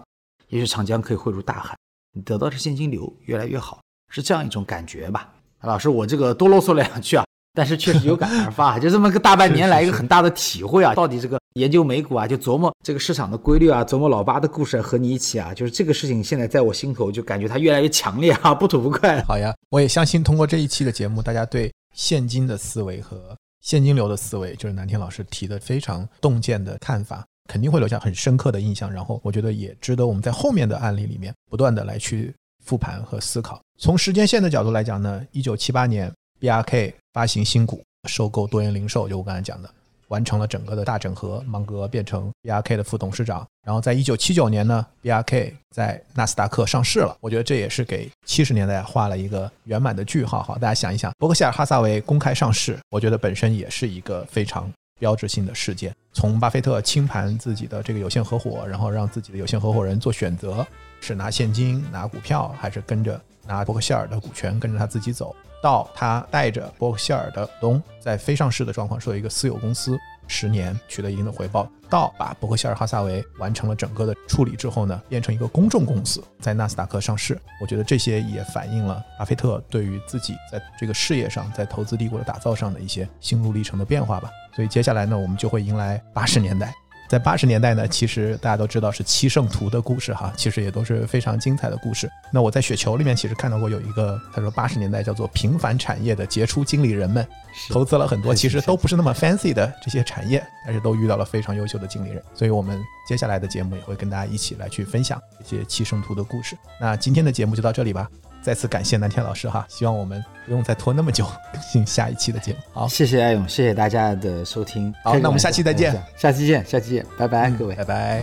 [0.48, 1.76] 也许长江可以汇入大海，
[2.12, 3.80] 你得到的现金流越来越好，
[4.10, 5.32] 是这样一种感觉吧？
[5.62, 7.24] 老师，我这个多啰嗦两句啊。
[7.54, 10.92] 但是确实有感而发，就这么个大半年来一个很大的体会啊！
[10.94, 19.22] 到底这个研究美股啊，就琢磨这个市场的规律啊，琢磨老八的故事和你一起啊，就是这个事情现在在我心头就感觉它越来越强烈啊，不吐不快。
[19.22, 28.92] 好呀，我也相信通过这一期的节目，大家对现金的思维和现金流的思维，就是南天老师提的非常洞见的看法，肯定会留下很深刻的印象。
[28.92, 32.34] 然后我觉得也值得我们在后面的案例里面不断的来去
[32.64, 33.60] 复盘和思考。
[33.78, 36.12] 从时间线的角度来讲呢，一九七八年
[36.44, 37.82] BRK 发行新股。
[38.06, 39.70] 收购多元零售，就我刚才讲的，
[40.08, 41.42] 完成了整个的大整合。
[41.46, 47.16] 芒格变成 BRK 的副董事长，然后在一九七九年呢，BRK 在纳斯达克上市了。
[47.20, 50.42] 我觉得这也是给七十年代画了一个圆满的句号。
[50.42, 54.70] 好，大家想一想，伯克希尔哈萨维公开上市，我觉得本身也是一个非常
[55.00, 55.94] 标志性的事件。
[56.12, 60.66] 从巴菲特清盘自己的这个有限合伙，然后让自己的有限合伙人做选择，
[61.00, 69.98] 是拿现金、拿股票，还是跟着拿伯克希尔的股权跟着他自己走，到他带着伯克希尔的股东在非上市的状况设一个私有公司。
[70.26, 77.38] 十年取得一定的回报，到把伯克希尔哈萨维完成了整个的处理之后呢，变成一个公众公司，在纳斯达克上市。
[77.60, 84.30] 我觉得这些也反映了巴菲特对于自己在这个事业上，在投资帝国的打造上的一些心路历程的变化吧。
[84.56, 86.74] 所以接下来呢，我们就会迎来八十年代。
[87.08, 92.10] 在八十年代呢，其实大家都知道是七圣徒的故事哈，其实也都是非常精彩的故事。
[92.32, 97.26] 那我在雪球里面其实看到过有一个，他说八十年代叫做平凡产业的杰出经理人们，
[97.70, 102.22] 投资了很多其实都不是那么 fancy 的这些产业，但是都遇到了非常优秀的经理人。
[102.34, 106.56] 所以我们接下来的节目也会跟大家一起来去分享这些七圣徒的故事。
[106.80, 108.08] 那今天的节目就到这里吧。
[108.44, 112.58] 再次感谢南天老师哈，希望我们不用再拖那么久更新下一期的节目。
[112.72, 114.92] 好，谢谢艾勇，谢谢大家的收听。
[115.02, 118.22] 好，那我们下期再见，下期见，下期见，拜拜，各位，拜拜。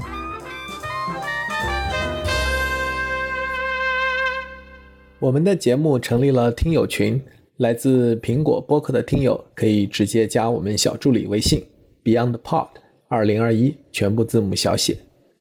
[5.17, 7.19] 我们的节目成立了听友群，
[7.57, 11.65] 来自苹果播客的听友可以直接加我们小助理微信
[12.03, 12.67] BeyondPod
[13.07, 14.95] 二零二一，全部字母小写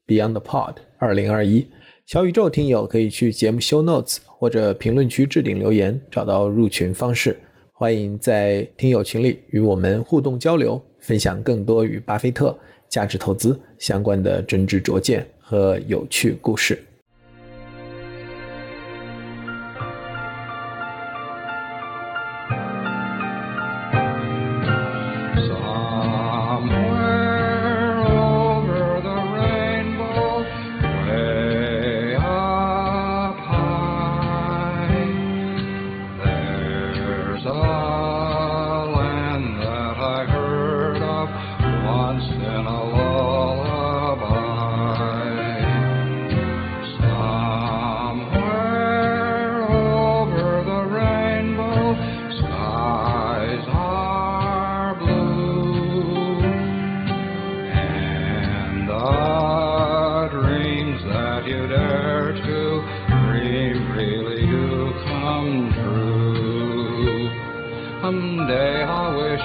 [0.07, 1.69] BeyondPod 二零二一。
[2.11, 7.39] 小宇宙听友可以去节目 show notes 或者评论区置顶留言，找到入群方式。
[7.73, 12.59] 欢迎在听友群里与我们互动交流，分享更多与巴菲特
[12.89, 16.83] 价值投资相关的真知灼见和有趣故事。